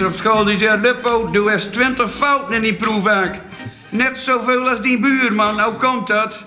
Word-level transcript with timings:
meester 0.00 0.06
op 0.06 0.34
school 0.34 0.44
die 0.44 0.58
zei... 0.58 0.80
Luppo, 0.80 1.30
doe 1.30 1.50
eens 1.50 1.64
20 1.64 2.10
fouten 2.10 2.54
in 2.54 2.62
die 2.62 2.74
proefwerk. 2.74 3.40
Net 3.88 4.18
zoveel 4.18 4.68
als 4.68 4.80
die 4.80 5.00
buurman. 5.00 5.60
Hoe 5.60 5.74
komt 5.74 6.06
dat? 6.06 6.44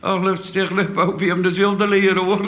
Oh, 0.00 0.22
lucht 0.22 0.44
zegt 0.44 0.70
Luppo, 0.70 1.16
wie 1.16 1.28
hem 1.28 1.42
de 1.42 1.52
zulde 1.52 1.88
leren 1.88 2.24
hoor. 2.24 2.40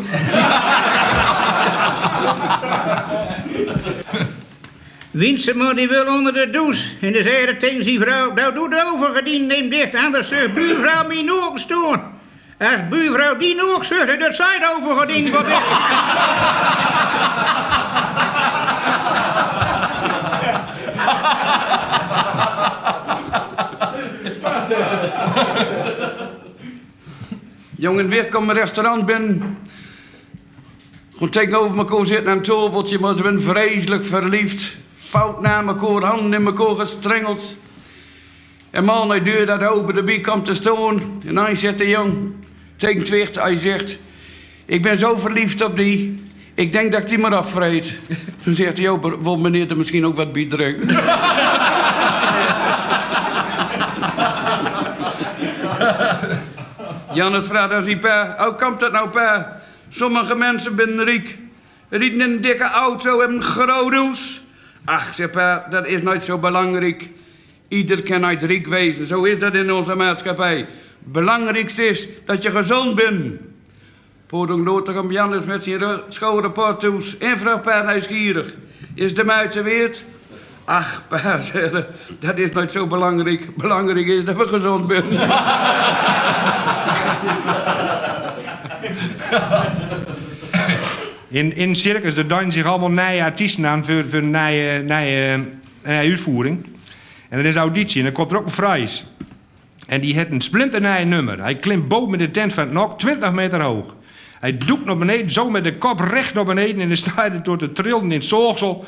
Winsema 5.11 5.72
die 5.72 5.88
wil 5.88 6.07
onder 6.07 6.32
de 6.32 6.50
douche. 6.50 6.89
En 7.00 7.12
de 7.12 7.22
zei 7.22 7.57
tegen 7.57 7.84
zijn 7.84 8.00
vrouw, 8.00 8.32
nou 8.32 8.54
doe 8.54 8.71
de 8.71 8.93
overgediend 8.94 9.46
neem 9.46 9.68
dicht, 9.68 9.94
anders 9.94 10.29
zegt 10.29 10.54
buurvrouw 10.54 11.07
mij 11.07 11.22
nog 11.22 11.58
stoon. 11.58 12.03
Als 12.58 12.89
buurvrouw 12.89 13.36
die 13.36 13.54
nog 13.54 13.84
zegt, 13.84 14.21
dat 14.21 14.34
zij 14.34 14.58
de 14.58 14.76
overgediend 14.80 15.30
wat 15.30 15.46
is. 15.46 15.58
Jongen, 27.86 28.08
weer 28.08 28.29
kom 28.29 28.49
een 28.49 28.54
restaurant 28.54 29.07
binnen. 29.07 29.58
Gewoon 31.13 31.29
tegenover 31.29 31.79
elkaar 31.79 32.06
zitten 32.06 32.31
aan 32.31 32.36
een 32.36 32.42
tafeltje, 32.42 32.98
maar 32.98 33.17
ze 33.17 33.22
zijn 33.22 33.41
vreselijk 33.41 34.05
verliefd. 34.05 34.77
Fout 34.98 35.41
naar 35.41 35.67
elkaar, 35.67 36.03
handen 36.03 36.41
in 36.41 36.47
elkaar 36.47 36.75
gestrengeld. 36.75 37.56
En 38.70 38.84
man, 38.84 39.08
hij 39.08 39.22
deur 39.22 39.47
dat 39.47 39.62
open, 39.62 39.94
de 39.94 40.03
bie 40.03 40.20
komt 40.20 40.44
te 40.44 40.55
staan. 40.55 41.20
En 41.27 41.36
hij 41.36 41.55
zegt 41.55 41.78
de 41.78 41.89
jong, 41.89 42.33
tegen 42.77 42.98
het 42.98 43.08
wicht, 43.08 43.34
hij 43.34 43.56
zegt... 43.56 43.98
Ik 44.64 44.82
ben 44.82 44.98
zo 44.98 45.16
verliefd 45.16 45.64
op 45.64 45.77
die, 45.77 46.25
ik 46.55 46.72
denk 46.72 46.92
dat 46.92 47.00
ik 47.00 47.06
die 47.06 47.19
maar 47.19 47.34
afvreet. 47.34 47.98
Toen 48.42 48.55
zegt 48.55 48.78
hij, 48.78 48.88
oh, 48.88 49.22
wil 49.22 49.36
meneer 49.36 49.70
er 49.70 49.77
misschien 49.77 50.06
ook 50.06 50.16
wat 50.16 50.32
bij 50.32 50.47
drinken? 50.47 50.88
Jannes 57.17 57.47
vraagt 57.47 57.72
aan 57.72 57.84
zijn 57.84 57.98
pa, 57.98 58.34
hoe 58.39 58.53
komt 58.53 58.81
dat 58.81 58.92
nou 58.92 59.09
pa? 59.09 59.61
Sommige 59.89 60.34
mensen 60.34 60.72
zijn 60.77 61.05
riek. 61.05 61.39
Rieten 61.89 62.20
een 62.20 62.41
dikke 62.41 62.64
auto 62.64 63.20
en 63.20 63.34
een 63.34 63.42
groot. 63.42 64.41
Ach, 64.84 65.14
zeg 65.14 65.31
pa, 65.31 65.67
dat 65.70 65.87
is 65.87 66.03
nooit 66.03 66.25
zo 66.25 66.39
belangrijk. 66.39 67.09
Ieder 67.69 68.03
kan 68.03 68.25
uit 68.25 68.42
riek 68.42 68.67
wezen, 68.67 69.06
zo 69.06 69.25
is 69.25 69.39
dat 69.39 69.55
in 69.55 69.72
onze 69.72 69.94
maatschappij. 69.94 70.67
Belangrijkste 70.98 71.87
is 71.87 72.09
dat 72.25 72.42
je 72.42 72.50
gezond 72.50 72.94
bent. 72.94 73.39
Loter 74.31 75.00
om 75.00 75.12
Jannes 75.12 75.44
met 75.44 75.62
zijn 75.62 76.00
schoolrapport 76.09 76.81
toe. 76.81 77.03
En 77.19 77.39
vraagt 77.39 77.62
pa 77.62 77.92
nieuwsgierig. 77.92 78.55
Is 78.94 79.14
de 79.14 79.25
muitse 79.25 79.62
weert? 79.62 80.05
Ach, 80.64 81.03
pa, 81.09 81.41
dat 82.20 82.37
is 82.39 82.50
nooit 82.50 82.72
zo 82.72 82.87
belangrijk. 82.87 83.56
Belangrijk 83.56 84.06
is 84.06 84.25
dat 84.25 84.37
we 84.37 84.48
gezond 84.48 84.91
zijn. 84.91 85.05
In, 91.28 91.56
in 91.56 91.74
circus 91.74 92.14
doen 92.14 92.52
zich 92.52 92.64
allemaal 92.64 92.88
nieuwe 92.88 93.22
artiesten 93.22 93.66
aan 93.66 93.84
voor, 93.84 94.05
voor 94.08 94.19
een 94.19 94.30
nieuwe, 94.30 94.84
nieuwe, 94.86 95.44
nieuwe 95.84 95.92
uitvoering. 96.00 96.66
En 97.28 97.38
er 97.38 97.44
is 97.44 97.56
auditie 97.56 97.98
en 97.98 98.04
dan 98.04 98.12
komt 98.12 98.30
er 98.30 98.38
ook 98.38 98.47
een 98.47 98.52
prijs. 98.52 99.04
En 99.86 100.00
die 100.00 100.14
heeft 100.14 100.30
een 100.30 100.41
splinternieuw 100.41 101.04
nummer. 101.04 101.42
Hij 101.42 101.56
klimt 101.56 101.88
boven 101.88 102.10
met 102.10 102.19
de 102.19 102.30
tent 102.30 102.54
van 102.54 102.64
het 102.64 102.72
nok, 102.72 102.98
20 102.98 103.32
meter 103.32 103.62
hoog. 103.62 103.97
Hij 104.41 104.56
doekt 104.56 104.84
naar 104.84 104.97
beneden, 104.97 105.30
zo 105.30 105.50
met 105.50 105.64
de 105.64 105.78
kop 105.78 106.00
recht 106.00 106.34
naar 106.34 106.44
beneden. 106.44 106.80
En 106.80 106.86
dan 106.86 106.97
staat 106.97 107.31
hij 107.31 107.43
door 107.43 107.58
te 107.58 107.72
trillen 107.72 108.03
in 108.03 108.10
het 108.10 108.25
zorgsel. 108.25 108.87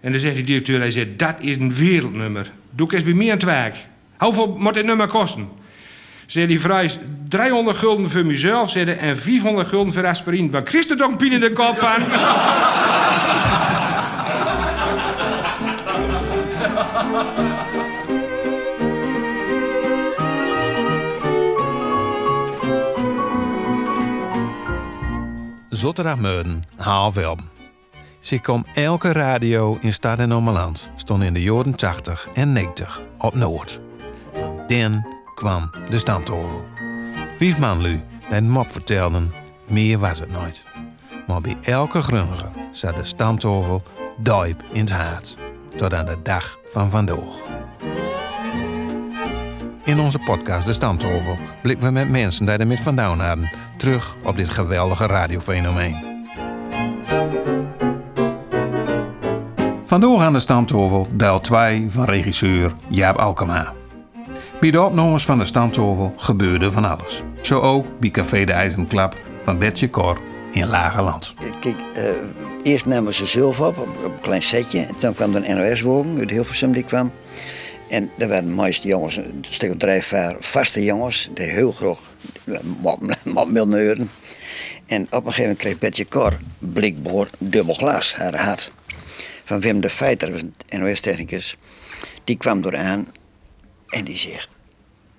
En 0.00 0.10
dan 0.10 0.20
zegt 0.20 0.34
die 0.34 0.44
directeur, 0.44 0.78
hij 0.78 0.90
zegt, 0.90 1.18
dat 1.18 1.40
is 1.40 1.56
een 1.56 1.74
wereldnummer. 1.74 2.50
Doe 2.70 2.86
ik 2.86 2.92
eens 2.92 3.04
bij 3.04 3.14
mij 3.14 3.26
aan 3.26 3.32
het 3.32 3.42
werk. 3.42 3.86
Hoeveel 4.16 4.56
moet 4.58 4.74
dit 4.74 4.84
nummer 4.84 5.06
kosten? 5.06 5.48
Zei 6.26 6.46
die 6.46 6.58
prijs 6.58 6.98
300 7.28 7.76
gulden 7.76 8.10
voor 8.10 8.26
mezelf 8.26 8.70
zei 8.70 8.90
en 8.90 9.16
400 9.16 9.68
gulden 9.68 9.92
voor 9.92 10.06
aspirine. 10.06 10.50
Waar 10.50 10.62
pijn 11.16 11.32
in 11.32 11.40
de 11.40 11.52
kop 11.52 11.78
van? 11.78 12.02
Zotterdag 25.68 26.18
half 26.76 27.16
elf. 27.16 27.40
Ze 28.18 28.38
kwam 28.38 28.66
elke 28.74 29.12
radio 29.12 29.78
in 29.80 29.92
Stad 29.92 30.18
en 30.18 30.32
Ommeland 30.32 30.90
stond 30.96 31.22
in 31.22 31.34
de 31.34 31.42
jaren 31.42 31.74
80 31.74 32.28
en 32.34 32.52
90 32.52 33.00
op 33.18 33.34
Noord. 33.34 33.80
Den 34.66 35.15
kwam 35.36 35.70
de 35.90 35.98
stamtafel. 35.98 36.64
Vijf 37.30 37.58
man 37.58 37.80
lu 37.80 38.02
die 38.30 38.42
mop 38.42 38.70
vertelden, 38.70 39.32
meer 39.68 39.98
was 39.98 40.18
het 40.18 40.32
nooit. 40.32 40.64
Maar 41.26 41.40
bij 41.40 41.56
elke 41.62 42.02
grunniger 42.02 42.50
zat 42.70 42.96
de 42.96 43.04
stamtafel 43.04 43.82
diep 44.16 44.62
in 44.72 44.80
het 44.80 44.90
hart. 44.90 45.36
Tot 45.76 45.94
aan 45.94 46.06
de 46.06 46.16
dag 46.22 46.58
van 46.64 46.90
vandaag. 46.90 47.44
In 49.84 50.00
onze 50.00 50.18
podcast 50.18 50.66
De 50.66 50.72
Stamtafel 50.72 51.36
blikken 51.62 51.86
we 51.86 51.92
met 51.92 52.10
mensen 52.10 52.46
die 52.46 52.56
er 52.56 52.66
met 52.66 52.80
vandaan 52.80 53.20
hadden 53.20 53.50
terug 53.76 54.14
op 54.22 54.36
dit 54.36 54.48
geweldige 54.48 55.06
radiofenomeen. 55.06 55.96
Vandoor 59.84 60.20
aan 60.20 60.32
de 60.32 60.38
Stamtafel 60.38 61.08
deel 61.12 61.40
2 61.40 61.86
van 61.90 62.04
regisseur 62.04 62.74
Jaap 62.88 63.16
Alkema. 63.16 63.72
Bij 64.60 64.70
de 64.70 64.82
opnames 64.82 65.24
van 65.24 65.38
de 65.38 65.46
Stamtafel 65.46 66.14
gebeurde 66.16 66.70
van 66.70 66.84
alles. 66.84 67.22
Zo 67.40 67.60
ook 67.60 68.00
bij 68.00 68.10
Café 68.10 68.44
de 68.44 68.52
IJzerklap 68.52 69.16
van 69.44 69.58
Betje 69.58 69.90
Cor 69.90 70.20
in 70.52 70.66
Lagerland. 70.66 71.34
Kijk, 71.60 71.76
eh, 71.94 72.04
eerst 72.62 72.86
namen 72.86 73.14
ze 73.14 73.26
zelf 73.26 73.60
op, 73.60 73.78
op, 73.78 73.88
op 74.04 74.12
een 74.12 74.20
klein 74.20 74.42
setje. 74.42 74.80
En 74.80 74.98
toen 74.98 75.14
kwam 75.14 75.34
een 75.34 75.56
NOS-wogen 75.56 76.18
uit 76.18 76.30
Hilversum 76.30 76.72
die 76.72 76.82
kwam. 76.82 77.12
En 77.88 78.10
daar 78.16 78.28
waren 78.28 78.44
de 78.44 78.62
meeste 78.62 78.88
jongens, 78.88 79.16
een 79.16 79.44
stuk 79.48 79.74
vier 79.78 80.36
vaste 80.40 80.84
jongens, 80.84 81.30
die 81.34 81.46
heel 81.46 81.74
wat 83.24 83.48
wilden 83.48 83.86
horen. 83.86 84.10
En 84.86 85.02
op 85.02 85.12
een 85.12 85.32
gegeven 85.32 85.42
moment 85.42 85.58
kreeg 85.58 85.78
Betje 85.78 86.08
Cor 86.08 86.36
blikboor 86.58 87.28
dubbel 87.38 87.74
glas, 87.74 88.14
haar 88.14 88.36
had. 88.36 88.70
Van 89.44 89.60
Wim 89.60 89.80
de 89.80 89.90
Feiter, 89.90 90.32
was 90.32 90.42
NOS-technicus. 90.78 91.56
Die 92.24 92.36
kwam 92.36 92.60
door 92.60 92.76
aan 92.76 93.06
en 93.88 94.04
die 94.04 94.18
zegt, 94.18 94.48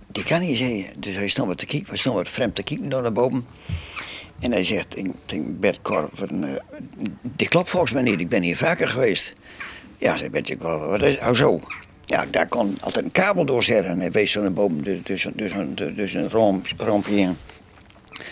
die 0.07 0.23
kan 0.23 0.41
niet 0.41 0.57
zeggen. 0.57 1.01
Dus 1.01 1.16
hij 1.16 1.28
stond 1.28 1.47
wat 1.47 1.57
te 1.57 1.66
kijken, 1.66 2.13
wat 2.13 2.29
vreemd 2.29 2.55
te 2.55 2.63
kijken 2.63 2.89
door 2.89 3.01
naar 3.01 3.11
boven. 3.11 3.45
En 4.39 4.51
hij 4.51 4.63
zegt 4.63 4.95
tegen 5.25 5.59
Bert 5.59 5.81
Cor, 5.81 6.09
van, 6.13 6.44
uh, 6.44 6.59
die 7.22 7.47
klopt 7.47 7.69
volgens 7.69 7.91
mij 7.91 8.01
niet, 8.01 8.19
ik 8.19 8.29
ben 8.29 8.44
hier 8.44 8.57
vaker 8.57 8.88
geweest. 8.88 9.33
Ja, 9.97 10.17
zei 10.17 10.29
Bert 10.29 10.57
Cor, 10.57 10.88
wat 10.88 11.01
is, 11.01 11.17
hoezo? 11.17 11.59
Ja, 12.05 12.25
daar 12.31 12.47
kon 12.47 12.78
altijd 12.79 13.05
een 13.05 13.11
kabel 13.11 13.45
doorzetten. 13.45 13.91
En 13.91 14.00
hij 14.00 14.11
wees 14.11 14.31
zo 14.31 14.41
naar 14.41 14.53
boven, 14.53 14.84
dus, 14.84 14.99
dus, 15.03 15.28
dus, 15.35 15.51
dus 15.95 16.13
een 16.13 16.29
romp, 16.29 16.67
rompje. 16.78 17.34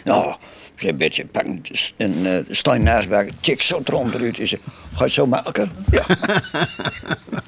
Nou, 0.03 0.35
zei 0.75 0.93
Betje, 0.93 1.25
pak 1.25 1.45
een, 1.45 1.65
een 1.97 2.45
uh, 2.63 2.73
naast 2.73 3.09
bij, 3.09 3.31
tik 3.39 3.61
zo 3.61 3.77
het 3.77 3.89
romp 3.89 4.13
eruit. 4.13 4.35
Zei, 4.35 4.61
ga 4.93 5.03
je 5.03 5.09
zo 5.09 5.27
maken? 5.27 5.71
Ja. 5.91 6.05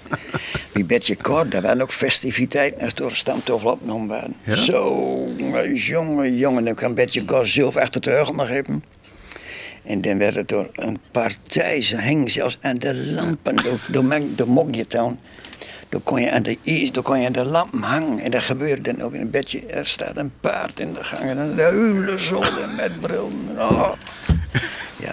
Bij 0.78 0.86
Betje 0.86 1.16
Kort, 1.16 1.52
daar 1.52 1.62
waren 1.62 1.82
ook 1.82 1.92
festiviteiten 1.92 2.82
als 2.82 2.94
door 2.94 3.10
de 3.10 3.16
stamtafel 3.16 3.72
opgenomen 3.72 4.08
waren. 4.08 4.36
Zo, 4.58 5.28
jongen, 5.74 6.36
jongen, 6.36 6.66
dan 6.66 6.76
kan 6.76 6.94
Betje 6.94 7.26
Kort 7.26 7.48
zelf 7.48 7.76
achter 7.76 8.02
de 8.02 8.10
heugel 8.10 8.34
nog 8.34 8.48
hebben. 8.48 8.84
En 9.84 10.02
dan 10.02 10.18
werd 10.18 10.36
het 10.36 10.50
door 10.50 10.70
een 10.74 10.98
partij, 11.12 11.82
ze 11.82 12.02
hingen 12.02 12.30
zelfs 12.30 12.58
aan 12.62 12.78
de 12.78 12.96
lampen, 12.96 13.56
door, 13.56 13.80
door, 13.88 14.86
door. 14.88 15.16
Dan 15.90 16.04
kon 16.04 16.22
je 16.22 16.32
aan 16.32 16.44
de 16.44 16.58
is, 16.62 16.92
dan 16.92 17.04
kon 17.04 17.20
je 17.20 17.26
aan 17.26 17.32
de 17.32 17.46
lampen 17.46 17.82
hangen. 17.82 18.20
En 18.20 18.32
dat 18.32 18.44
gebeurde 18.44 18.94
dan 18.94 19.02
ook 19.02 19.14
in 19.14 19.22
een 19.22 19.30
bedje. 19.30 19.66
Er 19.66 19.86
staat 19.86 20.18
een 20.18 20.32
paard 20.40 20.80
in 20.80 20.94
de 20.94 21.04
gang 21.04 21.24
en 21.24 21.38
een 21.38 21.58
hele 21.58 22.18
zolder 22.18 22.70
met 22.78 23.02
bril. 23.02 23.32
Oh. 23.58 23.92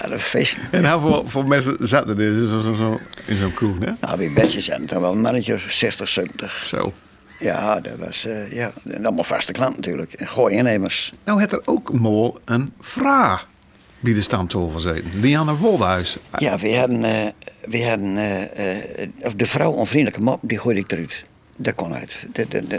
Ja, 0.04 0.10
dat 0.10 0.20
feest. 0.20 0.58
En 0.70 0.92
hoeveel 0.92 1.24
voor 1.26 1.48
mensen 1.48 1.76
zaten 1.80 2.18
er 2.18 2.62
zo, 2.74 3.00
in 3.26 3.36
zo'n 3.36 3.54
kroeg, 3.54 3.78
hè? 3.78 3.90
Nou, 4.00 4.16
bij 4.16 4.32
bedjes 4.32 4.64
zijn 4.64 4.86
dan 4.86 5.00
wel 5.00 5.12
een 5.12 5.20
mannetje 5.20 5.54
of 5.54 5.64
60, 5.68 6.08
70. 6.08 6.64
Zo. 6.66 6.92
Ja, 7.38 7.80
dat 7.80 7.96
was, 7.96 8.26
eh, 8.26 8.52
ja, 8.52 8.72
allemaal 8.96 9.24
vaste 9.24 9.52
klanten 9.52 9.76
natuurlijk. 9.76 10.12
En 10.12 10.28
gooi 10.28 10.56
innemers. 10.56 11.12
Nou, 11.24 11.40
het 11.40 11.52
er 11.52 11.62
ook 11.64 11.92
mal 11.92 12.38
een 12.44 12.72
vraag 12.80 13.48
bij 14.00 14.14
de 14.14 14.20
stamtafel 14.20 14.78
zitten. 14.78 15.20
Lianne 15.20 15.56
Woldhuis. 15.56 16.16
Ja, 16.36 16.58
we 16.58 16.76
hadden, 16.76 17.04
eh, 17.04 17.30
we 17.64 17.84
hadden 17.88 18.16
eh, 18.16 19.30
de 19.36 19.46
vrouw 19.46 19.70
onvriendelijke 19.70 20.24
mop, 20.24 20.40
die 20.42 20.58
gooide 20.58 20.80
ik 20.80 20.92
eruit. 20.92 21.24
Dat 21.56 21.74
kon 21.74 21.94
uit. 21.94 22.16
Dat, 22.32 22.50
dat, 22.50 22.70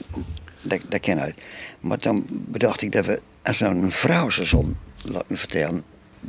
dat, 0.62 0.82
dat, 0.90 1.18
uit. 1.18 1.42
Maar 1.80 2.00
dan 2.00 2.26
bedacht 2.30 2.82
ik 2.82 2.92
dat 2.92 3.06
we, 3.06 3.22
als 3.44 3.58
we 3.58 3.66
nou 3.66 3.84
een 3.84 3.92
vrouw 3.92 4.30
zo 4.30 4.46
zon 4.46 4.78
laten 5.04 5.38
vertellen, 5.38 5.84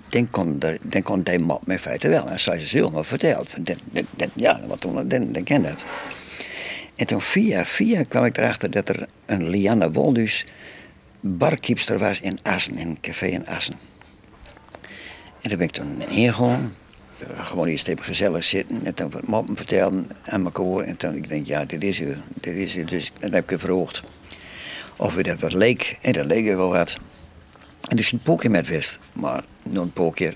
dan 0.08 0.30
kon, 0.30 0.58
dan 0.82 1.02
kon 1.02 1.22
die 1.22 1.38
mop 1.38 1.70
in 1.70 1.78
feite 1.78 2.08
wel. 2.08 2.28
En 2.28 2.40
zei 2.40 2.66
ze 2.66 2.88
maar 2.92 3.04
verteld. 3.04 3.48
Ja, 4.34 4.60
toen, 4.78 5.08
dan, 5.08 5.32
dan 5.32 5.42
ken 5.42 5.62
dat. 5.62 5.84
En 6.96 7.06
toen 7.06 7.20
via 7.20 7.64
via 7.64 8.02
kwam 8.02 8.24
ik 8.24 8.38
erachter 8.38 8.70
dat 8.70 8.88
er 8.88 9.06
een 9.26 9.48
Lianne 9.48 9.92
Woldus 9.92 10.46
barkeepster 11.20 11.98
was 11.98 12.20
in 12.20 12.38
Assen, 12.42 12.76
in 12.76 12.88
een 12.88 13.00
café 13.00 13.26
in 13.26 13.46
Assen. 13.46 13.76
En 15.42 15.48
daar 15.48 15.58
ben 15.58 15.66
ik 15.66 15.72
toen 15.72 16.08
ingegaan. 16.08 16.74
Eh, 17.18 17.46
Gewoon 17.46 17.66
eerst 17.66 17.88
even 17.88 18.04
gezellig 18.04 18.44
zitten 18.44 18.80
en 18.84 18.92
dan 18.94 19.10
wat 19.10 19.26
moppen 19.26 19.56
vertellen 19.56 20.08
aan 20.24 20.44
elkaar. 20.44 20.84
En 20.84 20.96
toen 20.96 21.16
ik 21.16 21.28
denk, 21.28 21.46
ja, 21.46 21.64
dit 21.64 21.84
is 21.84 22.00
u, 22.00 22.16
dit 22.40 22.56
is 22.56 22.76
u. 22.76 22.84
Dus 22.84 23.12
dan 23.18 23.32
heb 23.32 23.42
ik 23.42 23.58
gevraagd 23.58 24.02
of 24.96 25.16
u 25.16 25.22
dat 25.22 25.40
wat 25.40 25.52
leek. 25.52 25.98
En 26.00 26.12
dat 26.12 26.26
leek 26.26 26.44
wel 26.44 26.68
wat. 26.68 26.98
En 27.88 27.96
dus 27.96 28.12
een 28.12 28.18
paar 28.18 28.36
keer 28.36 28.50
met 28.50 28.66
wist, 28.66 28.98
maar 29.12 29.44
nog 29.62 29.82
een 29.84 29.92
paar 29.92 30.12
keer. 30.12 30.34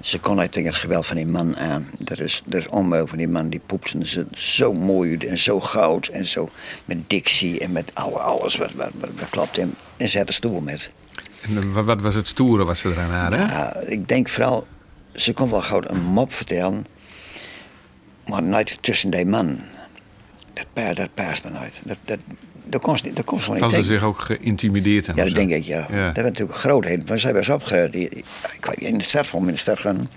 Ze 0.00 0.18
kon 0.20 0.40
uit 0.40 0.52
tegen 0.52 0.70
het 0.70 0.78
geweld 0.78 1.06
van 1.06 1.16
die 1.16 1.26
man 1.26 1.56
aan. 1.56 1.90
Dat 1.98 2.18
is, 2.18 2.42
dat 2.46 2.60
is 2.60 2.68
onmogelijk 2.68 3.08
van 3.08 3.18
die 3.18 3.28
man, 3.28 3.48
die 3.48 3.60
poepte 3.66 4.06
ze 4.08 4.26
zo 4.34 4.72
mooi 4.72 5.10
uit 5.10 5.24
en 5.24 5.38
zo 5.38 5.60
goud 5.60 6.06
en 6.06 6.26
zo 6.26 6.48
met 6.84 6.98
dictie 7.10 7.60
en 7.60 7.72
met 7.72 7.90
alle- 7.94 8.18
alles 8.18 8.56
wat, 8.56 8.72
wat, 8.72 8.90
wat, 9.00 9.10
wat 9.18 9.30
klopt. 9.30 9.58
En, 9.58 9.74
en 9.96 10.08
zette 10.08 10.32
stoel 10.32 10.60
met. 10.60 10.90
En 11.42 11.72
wat, 11.72 11.84
wat 11.84 12.00
was 12.00 12.14
het 12.14 12.28
stoere 12.28 12.64
wat 12.64 12.76
ze 12.78 12.88
eraan 12.90 13.10
hadden? 13.10 13.40
Ja, 13.40 13.76
ik 13.76 14.08
denk 14.08 14.28
vooral, 14.28 14.66
ze 15.14 15.32
kon 15.32 15.50
wel 15.50 15.62
gauw 15.62 15.82
een 15.86 16.02
mop 16.02 16.32
vertellen, 16.32 16.84
maar 18.26 18.42
nooit 18.42 18.78
tussen 18.80 19.10
die 19.10 19.26
man. 19.26 19.60
Dat 20.52 20.66
paard, 20.72 20.96
dat 20.96 21.14
paast 21.14 21.44
er 21.44 21.52
nooit. 21.52 21.82
Dat, 21.84 21.96
dat, 22.04 22.18
dat 22.70 22.80
kon 22.80 22.98
ze, 22.98 23.12
dat 23.12 23.24
kon 23.24 23.38
ze 23.38 23.44
gewoon 23.44 23.60
niet 23.60 23.70
Hadden 23.70 23.84
ze 23.86 23.92
zich 23.92 24.02
ook 24.02 24.20
geïntimideerd? 24.20 25.08
en 25.08 25.14
Ja, 25.16 25.24
dat 25.24 25.34
denk 25.34 25.50
ik, 25.50 25.62
ja. 25.62 25.78
Ja. 25.90 26.06
Dat 26.06 26.14
werd 26.14 26.16
natuurlijk 26.26 26.52
een 26.52 26.58
grootheid. 26.58 27.08
Maar 27.08 27.18
zij 27.18 27.34
was 27.34 27.48
opgeruimd. 27.48 27.92
Die- 27.92 28.08
die- 28.10 28.24
Ik 28.56 28.64
weet 28.64 28.80
niet, 28.80 28.88
in 28.88 28.98
de 28.98 29.04
stad 29.04 29.26
van 29.26 29.40
in 29.46 29.52
de 29.52 29.56
stad 29.58 29.78
gaan. 29.80 30.10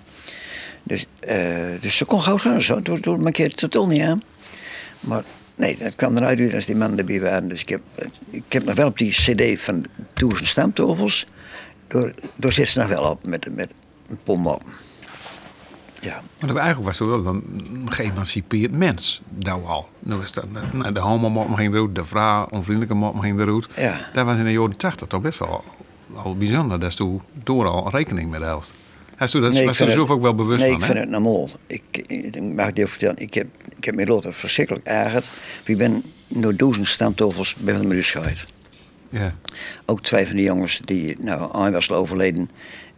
Dus, 0.84 1.06
eh, 1.20 1.38
dus 1.80 1.98
ze 1.98 2.06
kon 2.06 2.22
gauw 2.22 2.38
gaan. 2.38 2.62
Zo, 2.62 2.82
door, 2.82 3.02
door 3.02 3.20
mijn 3.20 3.34
keer 3.34 3.54
totaal 3.54 3.88
niet 3.88 4.02
aan. 4.02 4.22
Maar 5.00 5.24
nee, 5.56 5.78
dat 5.78 5.96
kwam 5.96 6.18
eruit 6.18 6.40
uit 6.40 6.54
als 6.54 6.66
die 6.66 6.76
mannen 6.76 7.00
erbij 7.00 7.22
waren. 7.22 7.48
Dus 7.48 7.62
ik 7.62 7.70
heb, 7.70 7.82
ik 8.30 8.44
heb 8.50 8.64
nog 8.66 8.76
wel 8.76 8.88
op 8.88 8.98
die 8.98 9.10
cd 9.12 9.62
van 9.62 9.86
Duizend 10.14 10.48
Stamtovels. 10.48 11.26
Door, 11.88 12.14
door 12.36 12.54
zit 12.54 12.68
ze 12.68 12.80
nog 12.80 12.88
wel 12.88 13.04
op 13.04 13.26
met, 13.26 13.56
met 13.56 13.68
een 14.10 14.20
pom 14.24 14.48
op. 14.48 14.64
Ja. 16.04 16.22
Maar 16.40 16.48
dat- 16.50 16.58
eigenlijk 16.58 16.86
was 16.88 17.00
het 17.00 17.08
wel 17.24 17.26
een 17.26 17.82
geëmancipeerd 17.90 18.72
mens. 18.72 19.22
Nou 19.44 19.66
al. 19.66 19.90
Nou 20.00 20.24
is 20.24 20.32
dat, 20.32 20.46
nou, 20.74 20.92
de 20.92 21.00
homo-mop 21.00 21.54
ging 21.54 21.74
eruit, 21.74 21.96
de 21.96 22.06
vrouw, 22.06 22.48
onvriendelijke 22.50 22.96
mop 22.96 23.20
ging 23.20 23.40
eruit. 23.40 23.68
Ja. 23.76 24.10
Dat 24.14 24.26
was 24.26 24.38
in 24.38 24.44
de 24.44 24.52
jaren 24.52 24.78
80 24.78 25.08
toch 25.08 25.22
best 25.22 25.40
wel 25.40 25.64
al 26.16 26.38
bijzonder. 26.38 26.80
Dat 26.80 26.90
is 26.90 26.96
toen 26.96 27.22
door 27.44 27.68
al 27.68 27.90
rekening 27.90 28.30
met 28.32 28.42
helft. 28.42 28.74
Hij 29.16 29.28
toen, 29.28 29.42
dat 29.42 29.54
Nee, 29.54 29.66
was 29.66 29.78
zelf 29.78 30.10
ook 30.10 30.22
wel 30.22 30.36
bewust 30.36 30.62
nee, 30.62 30.72
van. 30.72 30.80
ik 30.80 30.86
vind 30.86 30.98
het 31.00 31.10
normaal. 31.10 31.50
Ik, 31.68 31.84
ik 32.08 32.42
mag 32.42 32.68
ik 32.68 32.78
je 32.78 32.88
vertellen. 32.88 33.18
Ik 33.18 33.34
heb, 33.34 33.48
ik 33.78 33.86
heb 33.86 33.96
me 33.96 34.06
later 34.06 34.34
verschrikkelijk 34.34 34.86
ergerd. 34.86 35.26
Ik 35.66 35.78
ben 35.78 36.04
door 36.28 36.56
duizend 36.56 36.88
stamtovels 36.88 37.56
bij 37.56 37.74
de 37.82 37.96
gescheid. 37.96 38.46
Ja. 39.10 39.36
Ook 39.86 40.02
twee 40.04 40.28
van 40.28 40.36
die 40.36 40.46
jongens 40.46 40.82
die, 40.86 41.16
nou, 41.20 41.66
een 41.66 41.72
was 41.72 41.92
al 41.92 41.96
overleden. 41.98 42.50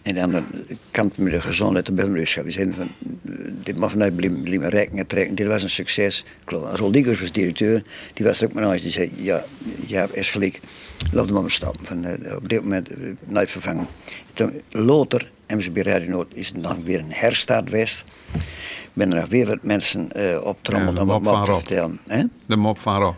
En 0.05 0.15
de 0.15 0.21
andere 0.21 0.43
kant 0.91 1.17
met 1.17 1.31
de 1.31 1.41
gezondheid 1.41 1.85
de. 1.85 2.43
We 2.43 2.51
zeiden 2.51 2.75
van, 2.75 2.91
eh, 3.25 3.51
dit 3.63 3.79
mag 3.79 3.91
vanuit 3.91 4.15
blijven 4.15 4.69
rekken 4.69 4.97
en 4.97 5.07
trekken. 5.07 5.35
Dit 5.35 5.47
was 5.47 5.63
een 5.63 5.69
succes. 5.69 6.25
Ik 6.45 6.49
Diekers 6.91 7.19
was 7.19 7.31
directeur. 7.31 7.83
Die 8.13 8.25
was 8.25 8.41
er 8.41 8.47
ook 8.47 8.53
maar 8.53 8.71
eens. 8.71 8.81
Die 8.81 8.91
zei, 8.91 9.11
ja, 9.15 9.43
je 9.87 9.95
hebt 9.95 10.13
echt 10.13 10.29
gelijk. 10.29 10.59
Laat 11.11 11.25
hem 11.25 11.41
maar 11.41 11.51
stoppen. 11.51 11.85
Van, 11.85 12.05
eh, 12.05 12.35
op 12.35 12.49
dit 12.49 12.61
moment 12.61 12.89
eh, 12.89 12.97
nooit 13.25 13.49
vervangen. 13.51 13.87
Toen, 14.33 14.61
later, 14.69 15.31
bij 15.71 15.83
Radio 15.83 16.09
Noord, 16.09 16.35
is 16.35 16.47
het 16.47 16.63
dan 16.63 16.83
weer 16.83 16.99
een 16.99 17.11
herstart 17.11 17.69
geweest. 17.69 18.03
Ben 18.93 19.11
er 19.11 19.19
nog 19.19 19.29
weer 19.29 19.45
wat 19.45 19.63
mensen 19.63 20.11
eh 20.11 20.41
op 20.43 20.57
Ja, 20.85 20.93
de 20.93 21.01
om 21.01 21.07
wat 21.07 21.21
mop 21.21 21.45
te 21.45 21.51
vertellen. 21.51 21.99
Hè? 22.07 22.23
De 22.45 22.55
mop 22.55 22.79
van 22.79 23.01
Rob. 23.01 23.15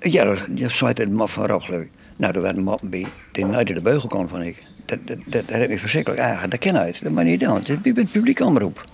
Ja, 0.00 0.24
dat 0.24 0.48
dat 0.60 0.98
het 0.98 1.12
mop 1.12 1.30
van 1.30 1.46
Rob, 1.46 1.62
geloof 1.62 1.82
ik. 1.82 1.90
Nou, 2.16 2.34
er 2.34 2.40
waren 2.40 2.62
moppen 2.62 2.90
bij 2.90 3.06
die 3.32 3.46
nooit 3.46 3.66
door 3.66 3.76
de 3.76 3.82
beugel 3.82 4.08
kon, 4.08 4.28
van 4.28 4.42
ik. 4.42 4.65
Dat, 4.86 4.98
dat, 5.06 5.18
dat, 5.24 5.48
dat 5.48 5.58
heb 5.58 5.70
ik 5.70 5.78
verschrikkelijk 5.78 6.22
aangegaan. 6.22 6.50
Dat 6.50 6.58
ken 6.58 6.76
uit. 6.76 7.02
Dat 7.02 7.12
mag 7.12 7.24
je 7.24 7.30
niet 7.30 7.40
doen. 7.40 7.54
Het 7.54 7.68
is 7.68 7.80
bij 7.80 7.92
het 7.94 8.10
publiek 8.12 8.40
omroep. 8.40 8.84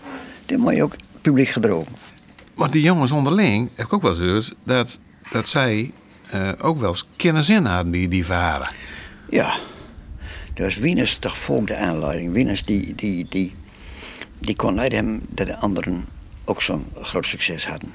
Dat 0.47 0.59
moet 0.59 0.77
je 0.77 0.83
ook 0.83 0.97
publiek 1.21 1.49
gedrogen. 1.49 1.93
Maar 2.55 2.71
die 2.71 2.83
jongens 2.83 3.12
onderling, 3.12 3.71
heb 3.75 3.87
ik 3.87 3.93
ook 3.93 4.03
wel 4.03 4.11
eens 4.11 4.21
gehoord, 4.21 4.55
dat, 4.65 4.99
dat 5.31 5.49
zij 5.49 5.91
eh, 6.31 6.53
ook 6.59 6.79
wel 6.79 6.89
eens 6.89 7.06
kennis 7.17 7.49
hadden, 7.49 7.91
die, 7.91 8.09
die 8.09 8.25
verhalen. 8.25 8.71
Ja. 9.29 9.56
Dus 10.55 10.77
Wieners 10.77 11.17
toch 11.17 11.39
volk 11.39 11.67
de 11.67 11.77
aanleiding. 11.77 12.33
Wieners 12.33 12.65
die, 12.65 12.94
die, 12.94 13.27
die, 13.29 13.53
die 14.39 14.56
kon 14.56 14.75
niet 14.75 14.93
hebben 14.93 15.21
dat 15.29 15.47
de 15.47 15.56
anderen 15.56 16.05
ook 16.44 16.62
zo'n 16.62 16.87
groot 16.94 17.27
succes 17.27 17.67
hadden. 17.67 17.91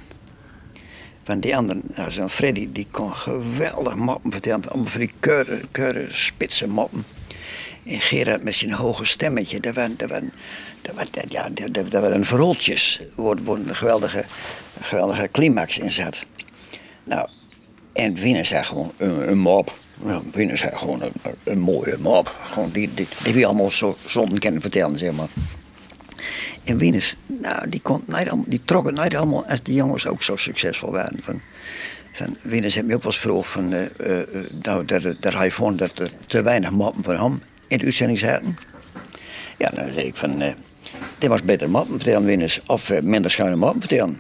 Van 1.24 1.40
die 1.40 1.58
anderen, 1.58 1.82
nou, 1.96 2.12
zo'n 2.12 2.30
Freddy, 2.30 2.70
die 2.72 2.88
kon 2.92 3.16
geweldig 3.16 3.96
moppen 3.96 4.32
vertellen. 4.32 4.70
Allemaal 4.70 4.92
van 4.92 5.00
die 5.00 5.12
keure, 5.20 5.62
keure 5.72 6.08
spitse 6.12 6.68
moppen. 6.68 7.06
En 7.86 8.02
Gerard 8.02 8.44
met 8.44 8.56
zijn 8.56 8.72
hoge 8.72 9.06
stemmetje, 9.06 9.60
dat 9.60 9.76
waren, 9.76 9.98
dat 9.98 10.10
waren, 10.10 10.34
dat 10.82 10.96
waren, 10.96 11.10
ja, 11.28 11.50
dat, 11.72 12.02
waren 12.02 12.26
verhaaltjes. 12.26 13.02
Waar, 13.16 13.44
waar 13.44 13.58
een 13.58 13.76
geweldige, 13.76 14.26
geweldige 14.82 15.30
climax 15.32 15.78
in 15.78 15.92
zat. 15.92 16.24
Nou, 17.04 17.30
en 17.94 18.14
Winnen 18.14 18.46
zei 18.46 18.64
gewoon 18.64 18.92
een, 18.98 19.30
een 19.30 19.38
mop. 19.38 19.78
Ja, 20.06 20.22
Winnen 20.32 20.58
zei 20.58 20.76
gewoon 20.76 21.12
een, 21.44 21.60
mooie 21.60 21.98
mop. 22.00 22.36
Gewoon 22.42 22.72
die, 22.72 22.94
die, 22.94 23.08
die 23.24 23.34
we 23.34 23.46
allemaal 23.46 23.72
zo 23.72 23.98
zonder 24.06 24.40
kennen 24.40 24.62
vertellen, 24.62 24.98
zeg 24.98 25.12
maar. 25.12 25.30
En 26.68 26.78
Wieners, 26.78 27.16
nou, 27.26 27.70
die, 27.70 27.82
kon 27.82 28.04
die 28.46 28.62
trok 28.66 28.92
niet 28.92 29.16
allemaal 29.16 29.46
als 29.46 29.64
die 29.64 29.76
jongens 29.76 30.08
ook 30.08 30.24
zo 30.24 30.36
succesvol 30.36 30.92
waren. 30.92 31.20
Van, 31.24 31.42
van 32.18 32.38
Wieners 32.42 32.76
heeft 32.76 32.88
me 32.88 32.96
ook 32.96 33.04
wel 33.04 33.12
eens 33.12 33.22
vroeg 33.22 33.50
van, 33.50 33.74
eh, 33.74 33.86
eh, 34.00 34.22
eh, 34.22 34.52
nou, 34.62 34.86
dat, 34.86 35.16
dat 35.20 35.34
hij 35.34 35.52
vond 35.52 35.78
dat 35.78 36.00
er 36.00 36.12
te 36.28 36.42
weinig 36.42 36.72
moppen 36.72 37.04
van 37.04 37.16
hem 37.16 37.42
in 37.68 37.78
de 37.78 37.86
uitzending 37.86 38.20
zaten. 38.20 38.56
Ja, 39.58 39.70
dan 39.70 39.94
zei 39.94 40.06
ik 40.06 40.16
van, 40.16 40.42
eh 40.42 40.54
dit 41.18 41.30
was 41.30 41.44
beter 41.44 41.70
moppen 41.70 41.96
vertellen, 41.96 42.26
Wieners, 42.26 42.62
of 42.66 42.90
eh, 42.90 43.02
minder 43.02 43.32
schuine 43.32 43.56
moppen 43.56 43.80
vertellen. 43.80 44.18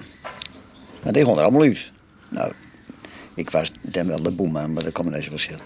Nou, 1.01 1.13
die 1.13 1.21
gewoon 1.21 1.38
er 1.38 1.44
allemaal 1.44 1.61
uit. 1.61 1.91
Nou, 2.29 2.51
ik 3.35 3.49
was 3.49 3.71
dan 3.81 4.07
wel 4.07 4.23
de 4.23 4.31
boeman, 4.31 4.73
maar 4.73 4.83
dat 4.83 4.93
kwam 4.93 5.21
zo 5.21 5.29
verschil. 5.29 5.57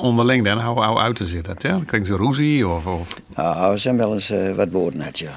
Onderling 0.00 0.44
dan, 0.44 0.60
hoe, 0.60 0.84
hoe 0.84 0.98
uit 0.98 1.16
te 1.16 1.26
zitten. 1.26 1.54
Ja? 1.58 1.82
Krijgen 1.86 2.08
ze 2.08 2.16
ruzie 2.16 2.68
of... 2.68 2.86
of 2.86 3.20
Nou, 3.36 3.72
we 3.72 3.78
zijn 3.78 3.96
wel 3.96 4.14
eens 4.14 4.30
eh, 4.30 4.54
wat 4.54 4.70
woorden 4.70 5.00
had, 5.00 5.18
ja. 5.18 5.34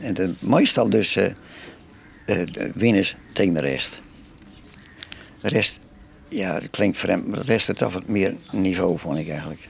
En 0.00 0.14
de, 0.14 0.32
meestal 0.38 0.90
dus 0.90 1.16
eh 1.16 1.30
eh, 2.26 2.42
winnaars 2.74 3.16
tegen 3.32 3.54
de 3.54 3.60
rest. 3.60 4.00
De 5.46 5.52
rest, 5.52 5.78
ja, 6.28 6.60
dat 6.60 6.70
klinkt 6.70 6.98
vreemd, 6.98 7.26
maar 7.26 7.38
de 7.38 7.44
rest 7.44 7.66
het 7.66 7.76
toch 7.76 7.92
wat 7.92 8.08
meer 8.08 8.34
niveau, 8.52 8.98
vond 8.98 9.18
ik 9.18 9.28
eigenlijk. 9.28 9.68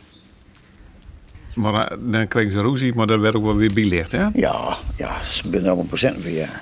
maar 1.54 1.74
eh, 1.74 1.96
dan 2.00 2.28
krijgen 2.28 2.52
ze 2.52 2.60
ruzie, 2.60 2.94
maar 2.94 3.06
dat 3.06 3.20
werd 3.20 3.34
ook 3.34 3.42
wel 3.42 3.56
weer 3.56 3.72
bijlicht, 3.72 4.12
hè? 4.12 4.26
Ja, 4.34 4.76
ja, 4.96 5.22
ze 5.22 5.42
zijn 5.50 5.66
allemaal 5.66 5.84
procent 5.84 6.22
weer, 6.22 6.34
ja. 6.34 6.60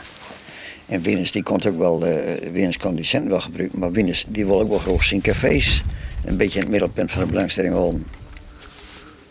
En 0.87 1.03
winners 1.03 1.33
die 1.33 1.43
kon 1.43 1.65
ook 1.65 1.79
wel, 1.79 2.07
eh 2.07 2.51
winners 2.53 2.79
kon 2.79 2.95
die 2.95 3.05
cent 3.05 3.29
wel 3.29 3.41
gebruiken, 3.41 3.79
maar 3.79 3.93
winners 3.93 4.27
die 4.29 4.47
wil 4.47 4.61
ook 4.61 4.69
wel 4.69 4.79
graag 4.79 5.05
zien 5.05 5.21
cafés. 5.21 5.83
Een 6.25 6.37
beetje 6.37 6.55
in 6.55 6.61
het 6.61 6.71
middelpunt 6.71 7.13
van 7.13 7.23
de 7.23 7.29
belangstelling 7.29 7.75
houden. 7.75 8.07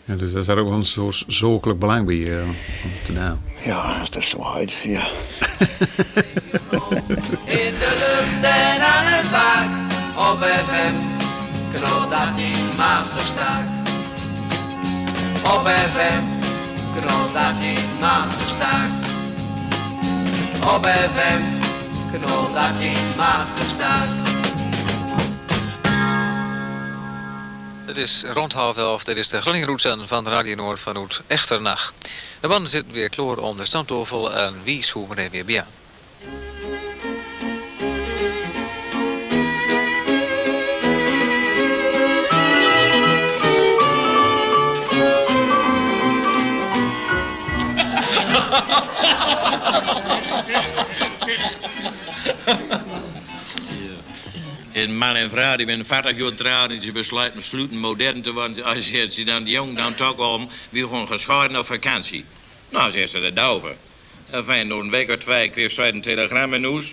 Ja, 0.04 0.14
dus 0.14 0.32
daar 0.32 0.44
zat 0.44 0.56
ook 0.56 0.68
wel 0.68 0.76
een 0.76 0.84
soort 0.84 1.24
zakelijk 1.26 1.78
belang 1.78 2.06
bij 2.06 2.38
eh, 2.38 2.42
om 2.44 2.54
te 3.04 3.12
doen. 3.12 3.38
Ja, 3.64 3.98
dat 3.98 4.16
is 4.16 4.28
zo 4.28 4.42
uit, 4.42 4.72
ja. 4.72 5.06
Op 9.34 10.44
FM 10.44 10.94
knalt 11.72 12.10
dat 12.10 12.36
in 12.36 12.76
maagdestaak. 12.76 13.66
Op 15.44 15.68
FM 15.68 16.22
knalt 17.00 17.32
dat 17.32 17.58
in 17.60 17.98
maagdestaak. 18.00 18.90
Op 20.74 20.86
FM 20.86 21.42
knalt 22.12 22.54
dat 22.54 22.80
in 22.80 23.16
maagdestaak. 23.16 24.08
Het 27.86 27.96
is 27.96 28.24
rond 28.32 28.52
half 28.52 28.76
elf, 28.76 29.04
dit 29.04 29.16
is 29.16 29.28
de 29.28 29.40
Groningenroetsen 29.40 30.08
van 30.08 30.28
Radio 30.28 30.54
Noord 30.54 30.80
van 30.80 30.96
Oet 30.96 31.22
Echternach. 31.26 31.92
De 32.40 32.48
mannen 32.48 32.68
zitten 32.68 32.92
weer 32.92 33.08
klaar 33.08 33.36
om 33.36 33.56
de 33.56 34.30
en 34.34 34.60
wie 34.64 34.82
schoen 34.82 35.16
er 35.16 35.30
weer 35.30 35.44
bij 35.44 35.64
aan. 52.46 52.94
En 54.74 54.96
man 54.96 55.16
en 55.16 55.30
vrouw 55.30 55.56
die 55.56 55.66
ben 55.66 55.86
40 55.86 56.16
jaar 56.16 56.28
getrouwd 56.28 56.70
en 56.70 56.82
ze 56.82 56.92
besluiten, 56.92 57.38
besluiten 57.38 57.78
modern 57.78 58.22
te 58.22 58.32
worden. 58.32 58.64
Als 58.64 58.90
je 58.90 59.24
dan 59.24 59.46
jong 59.46 59.76
dan 59.76 59.94
toch 59.94 60.34
om, 60.34 60.48
wie 60.70 60.82
gewoon 60.82 61.06
gescheiden 61.06 61.58
op 61.58 61.66
vakantie. 61.66 62.24
Nou, 62.68 62.90
zegt 62.90 63.10
ze 63.10 63.20
de 63.20 63.32
duiven. 63.32 63.76
En 64.30 64.44
fijn, 64.44 64.68
door 64.68 64.82
een 64.82 64.90
week 64.90 65.10
of 65.10 65.16
twee 65.16 65.48
kreeg 65.48 65.70
zij 65.70 65.88
een 65.88 66.00
telegram 66.00 66.54
in 66.54 66.64
huis. 66.64 66.92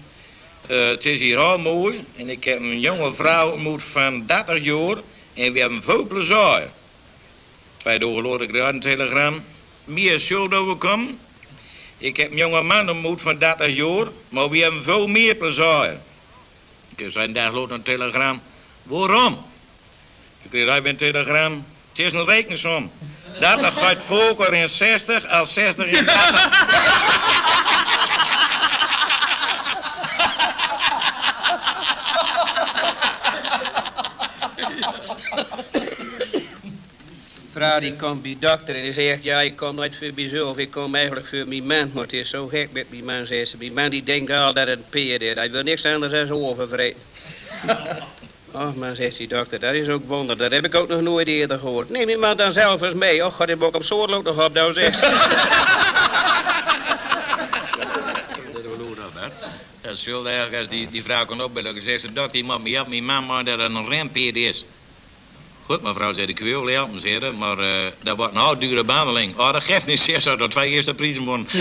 Eh, 0.67 0.87
het 0.87 1.05
is 1.05 1.19
hier 1.19 1.37
al 1.37 1.57
mooi. 1.57 2.03
En 2.15 2.29
ik 2.29 2.43
heb 2.43 2.59
een 2.59 2.79
jonge 2.79 3.13
vrouw 3.13 3.51
ontmoet 3.51 3.83
van 3.83 4.25
30 4.25 4.63
jaar. 4.63 4.97
En 5.33 5.53
we 5.53 5.59
hebben 5.59 5.83
veel 5.83 6.07
plezier. 6.07 6.69
Twee 7.77 7.99
dagen 7.99 8.21
later 8.21 8.47
kreeg 8.47 8.67
een 8.67 8.79
telegram. 8.79 9.43
Meer 9.85 10.19
schuld 10.19 10.53
overkomen. 10.53 11.19
Ik 12.01 12.17
heb 12.17 12.31
een 12.31 12.37
jonge 12.37 12.61
man 12.61 12.89
ontmoet 12.89 13.21
van 13.21 13.37
30 13.37 13.75
jaar. 13.75 14.05
Maar 14.29 14.49
we 14.49 14.57
hebben 14.57 14.83
veel 14.83 15.07
meer 15.07 15.35
plezier. 15.35 15.97
Ik 16.89 16.95
kreeg 16.95 17.15
een 17.15 17.33
dag 17.33 17.53
later 17.53 17.71
een 17.71 17.81
telegram. 17.81 18.41
Waarom? 18.83 19.33
Toen 20.41 20.49
kreeg 20.51 20.67
hij 20.67 20.81
een 20.83 20.95
telegram. 20.95 21.65
Het 21.89 21.99
is 21.99 22.13
een 22.13 22.25
rekensom. 22.25 22.91
30 23.39 23.79
gaat 23.79 24.03
volker 24.03 24.53
in 24.53 24.69
60 24.69 25.27
als 25.27 25.53
60 25.53 25.85
in 25.85 26.05
30. 26.05 27.40
Vrouw 37.61 37.79
die 37.79 37.95
komt 37.95 38.21
bij 38.21 38.31
de 38.39 38.47
dokter 38.47 38.75
en 38.75 38.81
die 38.81 38.93
zegt... 38.93 39.23
ja, 39.23 39.41
ik 39.41 39.55
kom 39.55 39.75
nooit 39.75 39.95
voor 39.95 40.09
mezelf, 40.15 40.57
ik 40.57 40.71
kom 40.71 40.95
eigenlijk 40.95 41.27
voor 41.27 41.47
mijn 41.47 41.65
man. 41.65 41.91
Maar 41.93 42.03
het 42.03 42.13
is 42.13 42.29
zo 42.29 42.47
gek 42.47 42.71
met 42.71 42.85
mijn 42.89 43.05
man, 43.05 43.25
zegt 43.25 43.47
ze. 43.47 43.57
Mijn 43.57 43.73
man 43.73 43.89
die 43.89 44.03
denkt 44.03 44.31
al 44.31 44.53
dat 44.53 44.67
het 44.67 44.77
een 44.79 44.85
peer 44.89 45.21
is. 45.21 45.33
Hij 45.33 45.51
wil 45.51 45.63
niks 45.63 45.85
anders 45.85 46.11
dan 46.11 46.27
zijn 46.27 46.39
overvreten. 46.39 47.01
Oh, 48.53 48.73
maar 48.75 48.95
zegt 48.95 49.17
die 49.17 49.27
dokter, 49.27 49.59
dat 49.59 49.73
is 49.73 49.89
ook 49.89 50.07
wonder. 50.07 50.37
Dat 50.37 50.51
heb 50.51 50.65
ik 50.65 50.75
ook 50.75 50.87
nog 50.87 51.01
nooit 51.01 51.27
eerder 51.27 51.59
gehoord. 51.59 51.89
Neem 51.89 52.07
die 52.07 52.17
man 52.17 52.37
dan 52.37 52.51
zelf 52.51 52.81
eens 52.81 52.93
mee. 52.93 53.25
Och, 53.25 53.35
gaat 53.35 53.47
hem 53.47 53.63
ook 53.63 53.75
op 53.75 53.83
soort 53.83 54.11
ook 54.11 54.23
nog 54.23 54.45
op, 54.45 54.53
nou 54.53 54.73
zegt 54.73 54.97
ze. 54.97 55.03
Dat 59.81 59.91
is 59.91 60.05
heel 60.05 60.29
erg 60.29 60.59
als 60.59 60.67
die, 60.67 60.89
die 60.89 61.03
vrouw 61.03 61.25
kon 61.25 61.43
opbellen. 61.43 61.81
Zegt 61.81 62.01
ze, 62.01 62.13
dokter, 62.13 62.31
die 62.31 62.43
moet 62.43 62.63
me 62.63 62.85
mijn 62.87 63.05
man, 63.05 63.25
maar 63.25 63.43
dat 63.43 63.59
het 63.59 63.71
een 63.71 63.89
rempeer 63.89 64.47
is. 64.47 64.65
Goed, 65.71 65.81
mevrouw, 65.81 66.13
zei 66.13 66.27
ik 66.27 66.39
wil 66.39 66.65
ze, 66.99 67.31
maar 67.37 67.59
eh, 67.59 67.91
dat 68.03 68.17
wordt 68.17 68.35
een 68.35 68.59
dure 68.59 68.83
behandeling. 68.83 69.37
Oh, 69.37 69.53
dat 69.53 69.63
geeft 69.63 69.85
niet, 69.85 69.99
zegt 69.99 70.23
ze, 70.23 70.35
dat 70.35 70.51
twee 70.51 70.69
eerste 70.69 70.93
prijzen 70.93 71.25
won. 71.25 71.47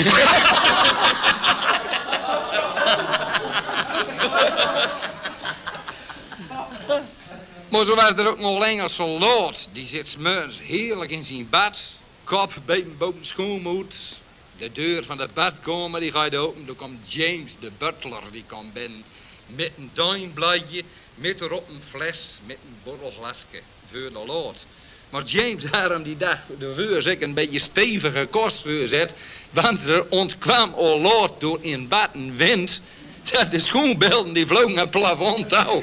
Maar 7.69 7.85
zo 7.85 7.95
was 7.95 8.11
er 8.11 8.29
ook 8.29 8.39
nog 8.39 8.65
een 8.65 8.91
soldaat. 8.91 9.69
Die 9.73 9.87
zit 9.87 10.09
smeurs 10.09 10.61
heerlijk 10.61 11.11
in 11.11 11.25
zijn 11.25 11.49
bad. 11.51 11.83
Kop 12.25 12.53
boven 12.67 12.97
boven 12.99 13.27
schoonmoed. 13.27 14.21
De 14.59 14.73
deur 14.73 15.05
van 15.05 15.17
de 15.17 15.29
badkamer 15.35 16.01
die 16.01 16.13
gaat 16.13 16.35
open. 16.35 16.67
Dan 16.67 16.77
komt 16.77 17.13
James, 17.13 17.57
de 17.61 17.71
butler, 17.79 18.23
die 18.33 18.45
komt 18.47 18.73
binnen. 18.73 19.05
Met 19.47 19.73
een 19.77 19.91
duimbladje, 19.93 20.83
met 21.15 21.41
erop 21.41 21.69
een 21.69 21.83
fles, 21.91 22.39
met 22.47 22.57
een 22.67 22.77
borrelglasje 22.83 23.63
de. 23.93 24.67
Maar 25.11 25.23
James 25.23 25.63
daarom 25.71 26.03
die 26.03 26.17
dag 26.17 26.39
de 26.59 26.75
vuur 26.75 27.07
ik 27.07 27.21
een 27.21 27.35
beetje 27.35 27.59
stevige 27.59 28.27
kost 28.31 28.63
voorzet. 28.63 29.15
Want 29.51 29.87
er 29.87 30.05
ontkwam 30.09 30.75
al 30.75 31.01
lood 31.01 31.41
door 31.41 31.59
in 31.61 31.89
bad 31.89 32.09
een 32.13 32.37
wind. 32.37 32.81
Dat 33.33 33.51
de 33.51 33.59
schoenbelden 33.59 34.33
die 34.33 34.47
vlogen 34.47 34.77
het 34.77 34.91
plafond 34.91 35.49
touw. 35.49 35.83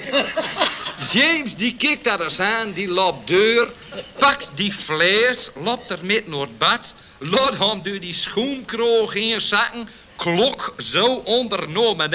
James 1.11 1.55
die 1.55 1.75
kijkt 1.75 2.03
dat 2.03 2.19
eens 2.19 2.39
aan, 2.39 2.71
die 2.71 2.87
loopt 2.87 3.27
deur, 3.27 3.71
pakt 4.17 4.51
die 4.53 4.71
fles, 4.71 5.49
loopt 5.63 5.91
er 5.91 5.99
met 6.01 6.27
naar 6.27 6.39
het 6.39 6.57
bad, 6.57 6.93
laat 7.17 7.57
hem 7.57 7.81
door 7.83 7.99
die 7.99 8.13
schoenkroog 8.13 9.15
in 9.15 9.41
zakken, 9.41 9.89
klok 10.15 10.73
zo 10.77 11.15
onder 11.15 11.69
naar 11.69 12.09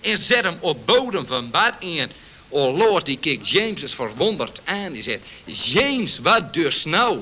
en 0.00 0.18
zet 0.18 0.44
hem 0.44 0.56
op 0.60 0.86
bodem 0.86 1.26
van 1.26 1.50
bad 1.50 1.74
in. 1.78 2.10
Oh 2.52 2.76
Lord, 2.76 3.06
die 3.06 3.18
kijkt 3.18 3.48
James 3.48 3.82
is 3.82 3.94
verwonderd 3.94 4.60
aan. 4.64 4.92
Die 4.92 5.02
zegt, 5.02 5.20
James, 5.44 6.18
wat 6.18 6.54
dus 6.54 6.84
nou? 6.84 7.20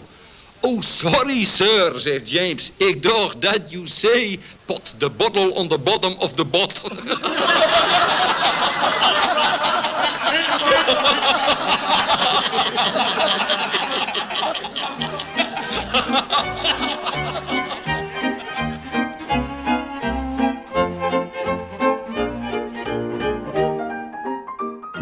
Oh, 0.60 0.82
sorry, 0.82 1.44
sir, 1.44 1.99
zegt 1.99 2.30
James. 2.30 2.70
Ik 2.76 3.02
dacht 3.02 3.42
dat 3.42 3.60
you 3.68 3.87
say 3.87 4.38
pot 4.64 4.94
the 4.99 5.10
bottle 5.10 5.54
on 5.54 5.68
the 5.68 5.78
bottom 5.78 6.14
of 6.18 6.32
the 6.32 6.44
bot. 6.44 6.82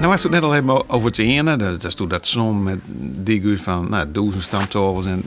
Nou, 0.09 0.21
was 0.21 0.31
het 0.31 0.41
net 0.41 0.51
al 0.51 0.57
even 0.57 0.91
over 0.91 1.09
het 1.09 1.19
ene. 1.19 1.57
Dat 1.57 1.85
is 1.85 1.95
toen 1.95 2.09
dat 2.09 2.27
som 2.27 2.63
met 2.63 2.79
digus 3.25 3.61
van 3.61 3.91
nou, 3.91 4.13
duizend 4.13 4.53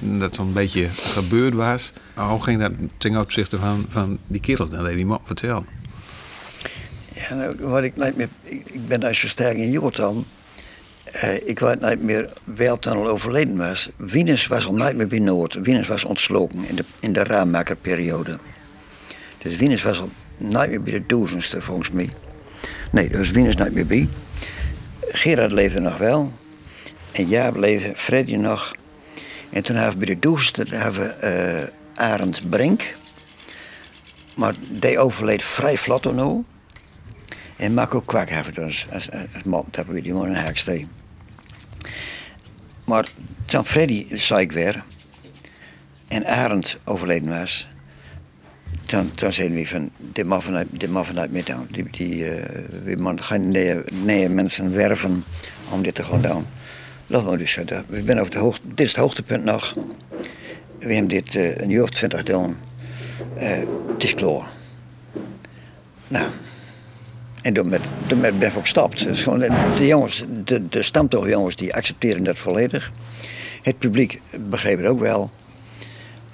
en 0.02 0.20
dat 0.20 0.36
zo'n 0.36 0.54
beetje 0.54 0.88
gebeurd 0.90 1.54
was. 1.54 1.94
Hoe 2.16 2.44
ging 2.44 2.60
dat 2.60 2.72
ten 2.98 3.18
opzichte 3.18 3.58
van, 3.58 3.86
van 3.90 4.18
die 4.28 4.42
kerels? 4.42 4.70
Dat 4.70 4.88
die 4.88 5.06
man 5.06 5.20
vertellen. 5.24 5.66
Ja, 7.14 7.36
nou, 7.36 7.56
wat 7.60 7.84
ik 7.84 7.96
niet 7.96 8.16
meer, 8.16 8.28
ik, 8.44 8.88
ben 8.88 9.04
als 9.04 9.22
je 9.22 9.28
sterk 9.28 9.58
in 9.58 9.72
Jotan. 9.72 10.26
Uh, 11.16 11.48
ik 11.48 11.60
weet 11.60 11.82
niet 11.82 12.04
meer 12.04 12.30
wel 12.44 12.80
toen 12.80 12.94
al 12.94 13.08
overleden 13.08 13.58
was. 13.58 13.90
Wieners 13.98 14.48
was 14.48 14.68
al 14.68 14.74
niet 14.74 14.96
meer 14.96 15.08
bij 15.08 15.20
Noord. 15.20 15.54
Wieners 15.54 15.88
was 15.88 16.04
ontsloten 16.04 16.66
in 16.68 16.76
de, 16.76 16.86
in 17.00 17.14
de 17.14 17.24
raammakerperiode. 17.24 18.38
Dus 19.38 19.56
Wieners 19.56 19.84
was 19.84 20.00
al 20.00 20.10
niet 20.38 20.70
meer 20.70 20.84
bij 20.84 20.94
de 20.94 21.04
duizendste 21.06 21.62
volgens 21.62 21.92
mij. 21.92 22.10
Nee, 22.92 23.10
daar 23.10 23.20
was 23.20 23.32
Wieners 23.32 23.56
niet 23.56 23.74
meer 23.74 23.88
bij. 23.88 24.10
Gerard 25.12 25.52
leefde 25.52 25.80
nog 25.80 25.98
wel. 25.98 26.32
En 27.12 27.28
Jaap 27.28 27.56
leefde, 27.56 27.94
Freddy 27.96 28.36
nog. 28.36 28.72
En 29.50 29.64
toen 29.64 29.76
hebben 29.76 30.00
we 30.00 30.06
bij 30.06 30.16
de 30.16 30.22
duizendste 30.22 30.76
hebben 30.76 31.02
we 31.02 31.72
uh, 31.96 32.04
Arend 32.06 32.50
Brink. 32.50 32.96
Maar 34.36 34.56
die 34.70 35.00
overleed 35.00 35.44
vrij 35.44 35.78
vlot 35.78 36.14
nu. 36.14 36.44
En 37.56 37.74
Marco 37.74 38.00
Kwak 38.00 38.30
hebben 38.30 38.54
we 38.54 38.62
dus 38.62 38.86
als, 38.92 39.12
als, 39.12 39.26
als 39.44 39.64
dat 39.72 39.86
we 39.86 40.02
die 40.02 40.14
man 40.14 40.36
in. 40.36 40.88
Maar 42.86 43.08
toen 43.46 43.66
Freddy 43.66 44.06
ziek 44.10 44.52
werd 44.52 44.78
en 46.08 46.26
Arend 46.26 46.78
overleden 46.84 47.40
was, 47.40 47.68
toen, 48.92 49.12
toen 49.16 49.34
zeiden 49.34 49.58
we 49.58 49.68
van, 49.68 49.90
dit 49.98 50.26
mag 50.26 50.44
vanuit, 50.44 50.68
dit 50.72 50.90
mag 50.90 51.06
vanuit. 51.06 51.30
Die, 51.72 51.88
die, 51.92 52.24
we 52.84 53.38
nieuwe, 53.38 53.86
nieuwe 54.04 54.30
mensen 54.30 54.74
werven 54.74 55.24
om 55.70 55.84
dit 55.84 55.96
te 55.96 56.04
gaan 56.04 56.22
doen. 56.22 56.46
Laat 57.08 57.26
maar 57.26 57.38
dus 57.38 57.52
zeggen. 57.52 57.86
We 57.88 58.04
zijn 58.06 58.20
over 58.20 58.32
de 58.32 58.40
hoogte, 58.40 58.62
dit 58.68 58.86
is 58.86 58.92
het 58.92 59.02
hoogtepunt 59.02 59.44
nog. 59.44 59.76
We 60.80 60.94
hebben 60.94 61.08
dit 61.08 61.36
uh, 61.36 61.58
een 61.58 61.70
jaar 61.70 61.84
of 61.84 61.90
twintig 61.90 62.20
gedaan. 62.20 62.58
Het 63.94 64.04
is 64.04 64.14
klaar. 64.14 64.48
Nou, 66.08 66.26
en 67.42 67.54
toen 67.54 67.70
met, 67.70 67.82
toen 68.08 68.20
met 68.20 68.40
ben 68.40 68.50
ik 68.50 68.56
ook 68.56 68.62
gestapt. 68.62 69.04
Dus 69.04 69.24
gewoon, 69.24 69.40
de 69.78 69.88
jongens, 69.88 70.24
de, 70.44 70.68
de 70.68 70.84
stamtochtjongens, 70.84 71.56
die 71.56 71.74
accepteren 71.74 72.24
dat 72.24 72.38
volledig. 72.38 72.92
Het 73.62 73.78
publiek 73.78 74.22
begreep 74.50 74.78
het 74.78 74.88
ook 74.88 75.00
wel. 75.00 75.32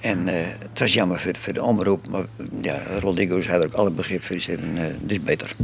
En 0.00 0.28
uh, 0.28 0.32
het 0.58 0.78
was 0.78 0.92
jammer 0.92 1.20
voor, 1.20 1.32
voor 1.38 1.52
de 1.52 1.62
omroep, 1.62 2.08
maar 2.08 2.24
ja, 2.62 2.78
Rodrigo's 3.00 3.46
had 3.46 3.64
ook 3.64 3.72
alle 3.72 3.90
begrip 3.90 4.24
voor. 4.24 4.34
Die 4.34 4.44
zei, 4.44 4.56
uh, 4.56 4.82
dit 5.00 5.18
is 5.18 5.22
beter. 5.22 5.54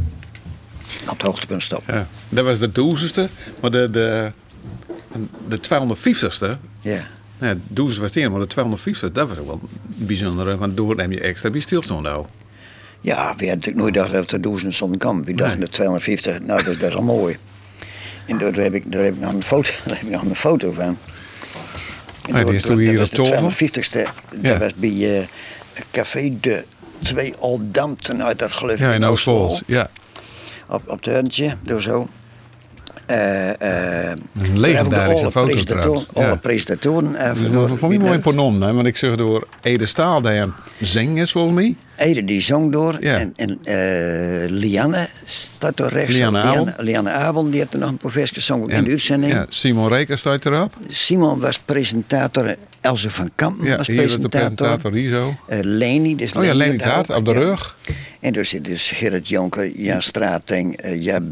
Op 1.09 1.17
het 1.17 1.21
hoogtepunt 1.21 1.63
stoppen. 1.63 1.93
Ja, 1.93 2.07
dat 2.29 2.45
was 2.45 2.59
de 2.59 2.71
duizendste, 2.71 3.29
maar 3.61 3.71
de, 3.71 3.91
de, 3.91 4.31
de 5.47 5.57
250ste. 5.57 6.59
Ja. 6.81 6.99
Ja, 7.39 7.57
duizend 7.67 7.99
was 7.99 8.13
het 8.13 8.23
een, 8.23 8.31
maar 8.31 8.47
de 8.47 8.77
250ste, 8.77 9.11
dat 9.11 9.27
was 9.27 9.37
ook 9.37 9.45
wel 9.45 9.59
bijzonder. 9.83 10.57
Want 10.57 10.77
door 10.77 10.95
neem 10.95 11.11
je 11.11 11.21
extra 11.21 11.49
bij 11.49 11.59
stilstand 11.59 12.01
nou. 12.01 12.25
Ja, 13.01 13.15
we 13.15 13.27
hadden 13.27 13.47
natuurlijk 13.47 13.77
nooit 13.77 13.95
gedacht 13.97 14.11
dat 14.11 14.31
er 14.31 14.41
duizend 14.41 14.75
zonden 14.75 14.99
kwam. 14.99 15.25
We 15.25 15.33
dachten 15.33 15.59
dat 15.59 15.71
250, 15.71 16.39
nou 16.41 16.63
dat, 16.63 16.81
is 16.81 16.95
al 16.95 17.03
mooi. 17.03 17.37
En 18.25 18.37
daar 18.37 18.53
heb 18.53 18.73
ik, 18.73 18.91
daar 18.91 19.03
heb 19.03 19.13
ik 19.13 19.19
nog 19.19 19.33
een 19.33 19.43
foto, 19.43 19.71
daar 19.85 19.95
heb 19.97 20.05
ik 20.05 20.11
nog 20.11 20.21
een 20.21 20.35
foto 20.35 20.71
van. 20.71 20.97
Ah, 22.33 22.45
die 22.45 22.53
is 22.55 22.61
toen 22.61 22.77
hier 22.77 23.01
op 23.01 23.09
de 23.09 23.51
250ste, 23.51 23.97
Ja. 24.41 24.49
dat 24.51 24.57
was 24.57 24.73
bij 24.75 24.89
uh, 25.19 25.23
Café 25.91 26.33
de 26.41 26.65
Twee 27.03 27.33
Aldampten 27.39 28.23
uit 28.23 28.39
dat 28.39 28.51
geloof 28.51 28.77
Ja, 28.79 28.93
in 28.93 29.03
Oostwold. 29.03 29.61
Ja. 29.65 29.89
Op, 30.67 30.81
op 30.89 30.97
het 31.03 31.05
hurntje, 31.13 31.55
door 31.61 31.81
zo. 31.81 32.07
Uh, 33.11 33.47
uh, 33.47 34.09
Een 34.09 34.59
legendarische 34.59 35.31
foto 35.31 35.63
trouwens. 35.63 36.05
Alle 36.13 36.25
Ja. 36.25 36.35
presentatoren. 36.35 37.15
eh, 37.15 37.33
Dus 37.33 37.51
dat 37.51 37.71
vond 37.79 37.93
ik 37.93 37.99
mooi 38.01 38.19
pronom, 38.19 38.61
hè? 38.61 38.73
want 38.73 38.87
ik 38.87 38.97
zeg 38.97 39.15
door 39.15 39.47
Ede 39.61 39.85
Staal 39.85 40.21
die 40.21 40.31
aan 40.41 40.55
het 40.77 40.87
zingen 40.87 41.17
is 41.23 41.31
volgens 41.31 41.55
mij. 41.55 41.75
Ede 41.95 42.23
die 42.23 42.41
zong 42.41 42.71
door. 42.71 42.97
Ja. 42.99 43.17
En, 43.17 43.33
en 43.35 43.59
eh, 43.63 44.49
Lianne 44.49 45.07
staat 45.25 45.77
door 45.77 45.87
rechts. 45.87 46.15
Lianne 46.17 46.41
Abel. 46.41 46.67
Lianne 46.77 47.09
Abel, 47.11 47.49
die 47.49 47.61
had 47.61 47.73
er 47.73 47.79
nog 47.79 47.89
een 47.89 47.97
professor 47.97 48.35
gezongen 48.37 48.69
in 48.69 48.83
de 48.83 48.89
uitzending. 48.89 49.33
Ja, 49.33 49.45
Simon 49.49 49.87
Reker 49.89 50.17
staat 50.17 50.45
erop. 50.45 50.73
Simon 50.87 51.39
was 51.39 51.59
presentator 51.59 52.55
Else 52.85 53.09
van 53.09 53.31
Kampen 53.35 53.65
Ja, 53.65 53.75
als 53.75 53.87
hier 53.87 54.01
was 54.01 54.19
de 54.19 54.29
presentator. 54.29 54.91
presentator. 54.91 55.35
Eh, 55.47 55.59
Leni, 55.61 56.15
dus 56.15 56.33
Oh 56.33 56.43
ja, 56.43 56.53
Leni 56.53 56.77
Taart, 56.77 57.15
op 57.15 57.25
de 57.25 57.31
Ja. 57.31 57.37
rug. 57.39 57.77
En 58.19 58.33
dus 58.33 58.49
zit 58.49 58.65
dus 58.65 58.91
Gerrit 58.91 59.27
Jonker, 59.27 59.69
Jan 59.69 60.01
Strating, 60.01 60.77
eh, 60.77 61.01
Jaap 61.03 61.31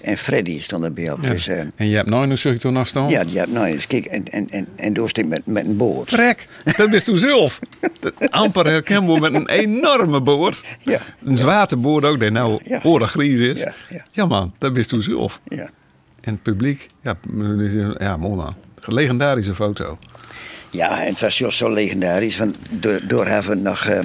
en 0.00 0.18
Freddy 0.18 0.60
stonden 0.62 0.94
bij 0.94 1.10
op. 1.10 1.18
Ja. 1.22 1.30
Dus, 1.30 1.46
eh, 1.46 1.58
En 1.76 1.88
je 1.88 1.96
hebt 1.96 2.08
nooit 2.08 2.30
een 2.30 2.38
zucht 2.38 2.60
toen 2.60 2.72
nog 2.72 2.86
staan? 2.86 3.08
ja, 3.08 3.44
nou 3.48 3.66
eens 3.66 3.86
kijk, 3.86 4.06
en, 4.06 4.24
en, 4.24 4.50
en, 4.50 4.66
en 4.76 4.92
door 4.92 5.10
met, 5.28 5.46
met 5.46 5.64
een 5.64 5.76
boord. 5.76 6.08
Trek, 6.08 6.48
dat 6.76 6.90
bist 6.90 7.04
toen 7.04 7.18
zelf. 7.18 7.58
Amper 8.30 8.66
herkenbaar 8.66 9.20
met 9.20 9.34
een 9.34 9.48
enorme 9.48 10.20
boord. 10.20 10.62
Ja. 10.82 11.00
Een 11.24 11.36
zwaarteboord 11.36 12.04
ook, 12.04 12.20
die 12.20 12.30
nou 12.30 12.60
Ja. 12.64 12.80
oorlog 12.82 13.10
gries 13.10 13.40
is. 13.40 13.64
Ja, 14.12 14.26
man, 14.26 14.54
dat 14.58 14.72
bist 14.72 14.88
toen 14.88 15.02
zelf. 15.02 15.40
Ja. 15.48 15.70
En 16.20 16.32
het 16.32 16.42
publiek, 16.42 16.86
ja, 17.02 17.16
ja 17.98 18.16
mooi 18.16 18.34
man. 18.36 18.54
Legendarische 18.86 19.54
foto. 19.54 19.98
Ja, 20.70 21.00
en 21.02 21.08
het 21.08 21.20
was 21.20 21.38
juist 21.38 21.58
zo 21.58 21.72
legendarisch. 21.72 22.36
Want 22.38 22.56
door, 22.70 23.00
door 23.06 23.26
hebben 23.26 23.50
we 23.56 23.62
nog. 23.62 23.84
eh, 23.86 23.98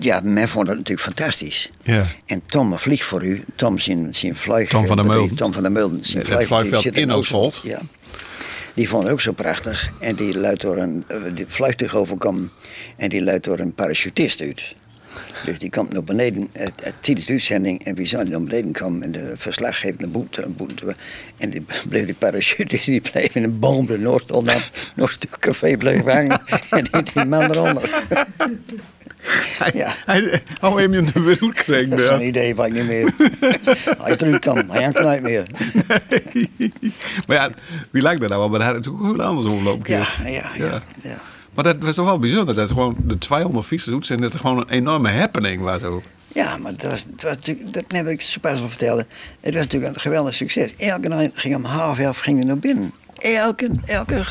ja, 0.00 0.20
men 0.22 0.48
vond 0.48 0.66
het 0.68 0.76
natuurlijk 0.76 1.06
fantastisch. 1.06 1.70
Ja. 1.82 2.02
En 2.26 2.42
Tom, 2.46 2.72
een 2.72 2.78
vlieg 2.78 3.04
voor 3.04 3.24
u. 3.24 3.44
Tom 3.56 3.78
zijn, 3.78 4.14
zijn 4.14 4.36
vlieg. 4.36 4.68
Tom 4.68 4.86
van 4.86 4.96
der 4.96 5.06
Mulden. 5.06 5.36
Tom 5.36 5.52
van 5.52 5.62
der. 5.62 5.88
Zijn 6.00 6.24
vlieg- 6.24 6.80
zit 6.80 6.98
in. 6.98 7.10
Oostwold. 7.12 7.60
Ja. 7.62 7.78
Die 8.74 8.88
vond 8.88 9.02
het 9.02 9.12
ook 9.12 9.20
zo 9.20 9.32
prachtig. 9.32 9.90
En 10.00 10.14
die 10.14 10.38
luidt 10.38 10.60
door 10.60 10.76
een 10.76 11.04
eh, 11.08 11.16
die 11.34 11.44
vliegtuig 11.48 11.94
overkomen. 11.96 12.50
En 12.96 13.08
die 13.08 13.22
luidt 13.22 13.44
door 13.44 13.58
een 13.58 13.74
parachutist 13.74 14.40
uit. 14.40 14.74
Dus 15.44 15.58
die 15.58 15.70
komt 15.70 15.92
naar 15.92 16.04
beneden 16.04 16.48
het, 16.52 16.72
het, 16.82 16.94
tijdens 17.00 17.26
de 17.26 17.32
uitzending. 17.32 17.84
En 17.84 17.94
wie 17.94 18.06
zou 18.06 18.28
naar 18.28 18.42
beneden 18.42 18.72
komen? 18.72 19.02
En 19.02 19.12
de 19.12 19.32
verslaggevende 19.36 20.08
boet, 20.08 20.36
een 20.36 20.56
boet. 20.56 20.82
En 21.36 21.50
die 21.50 21.64
bleef 21.88 22.04
die 22.04 22.14
parachutist, 22.14 22.84
die 22.84 23.00
bleef 23.00 23.34
in 23.34 23.44
een 23.44 23.58
boom 23.58 23.86
de 23.86 23.98
Noordstol 23.98 24.42
nog 24.42 24.70
een 24.96 25.08
stuk 25.08 25.36
café 25.38 25.76
bleef 25.76 26.02
hangen. 26.02 26.42
En 26.70 26.84
die, 26.90 27.02
die 27.12 27.24
man 27.24 27.50
eronder. 27.50 28.02
Ja. 29.72 29.94
Hij, 30.04 30.42
hou 30.60 30.80
hem 30.80 30.94
je 30.94 31.02
de 31.12 31.20
wereld 31.20 31.52
kreeg 31.52 31.88
Dat 31.88 31.98
is 31.98 32.08
een 32.08 32.26
idee 32.26 32.54
wat 32.54 32.66
ik 32.66 32.72
niet 32.72 32.86
meer. 32.86 33.12
Hij 33.98 34.10
is 34.10 34.16
eruit 34.16 34.38
kan, 34.38 34.70
hij 34.70 34.82
hangt 34.82 35.10
niet 35.12 35.22
meer. 35.22 35.46
Maar 37.26 37.36
ja, 37.36 37.50
wie 37.90 38.02
lijkt 38.02 38.20
dat 38.20 38.30
nou? 38.30 38.50
Maar 38.50 38.58
dat 38.58 38.68
had 38.68 38.76
natuurlijk 38.76 39.04
ook 39.04 39.16
heel 39.16 39.24
anders 39.24 39.48
omlopen. 39.48 39.92
Ja, 39.92 40.06
ja, 40.26 40.50
ja. 40.56 40.82
ja. 41.02 41.18
Maar 41.54 41.64
dat 41.64 41.76
was 41.78 41.94
toch 41.94 42.04
wel 42.04 42.18
bijzonder. 42.18 42.54
Dat 42.54 42.68
gewoon 42.68 42.96
de 43.04 43.18
200 43.18 43.66
fietsen 43.66 43.92
doet. 43.92 44.10
En 44.10 44.16
dat 44.16 44.32
het 44.32 44.40
gewoon 44.40 44.58
een 44.58 44.68
enorme 44.68 45.10
happening 45.10 45.62
was 45.62 45.82
ook. 45.82 46.02
Ja, 46.28 46.56
maar 46.56 46.76
dat 46.76 46.90
was, 46.90 47.06
het 47.10 47.22
was 47.22 47.34
natuurlijk, 47.36 47.72
dat 47.72 47.84
net 47.88 48.02
wat 48.02 48.12
ik 48.12 48.20
zo 48.22 48.40
pas 48.40 48.60
al 48.62 48.68
vertelde. 48.68 49.06
Het 49.40 49.54
was 49.54 49.62
natuurlijk 49.62 49.94
een 49.94 50.00
geweldig 50.00 50.34
succes. 50.34 50.76
Elke 50.76 51.08
nacht 51.08 51.30
ging 51.34 51.56
om 51.56 51.64
half 51.64 51.98
elf 51.98 52.18
ging 52.18 52.40
er 52.40 52.46
naar 52.46 52.58
binnen. 52.58 52.92
Elke, 53.18 53.70
elke. 53.86 54.24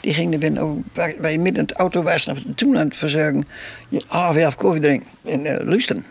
Die 0.00 0.14
ging 0.14 0.30
naar 0.30 0.38
binnen. 0.38 0.84
Waar, 0.94 1.14
waar 1.20 1.30
je 1.32 1.38
midden 1.38 1.60
in 1.60 1.66
de 1.66 1.74
auto 1.74 2.02
was, 2.02 2.26
nog 2.26 2.38
toen 2.54 2.78
aan 2.78 2.86
het 2.86 2.96
verzorgen. 2.96 3.44
Je 3.88 4.02
half 4.06 4.36
elf 4.36 4.54
koffie 4.54 4.80
drinken 4.80 5.08
en 5.24 5.46
uh, 5.46 5.56
luisteren. 5.66 6.04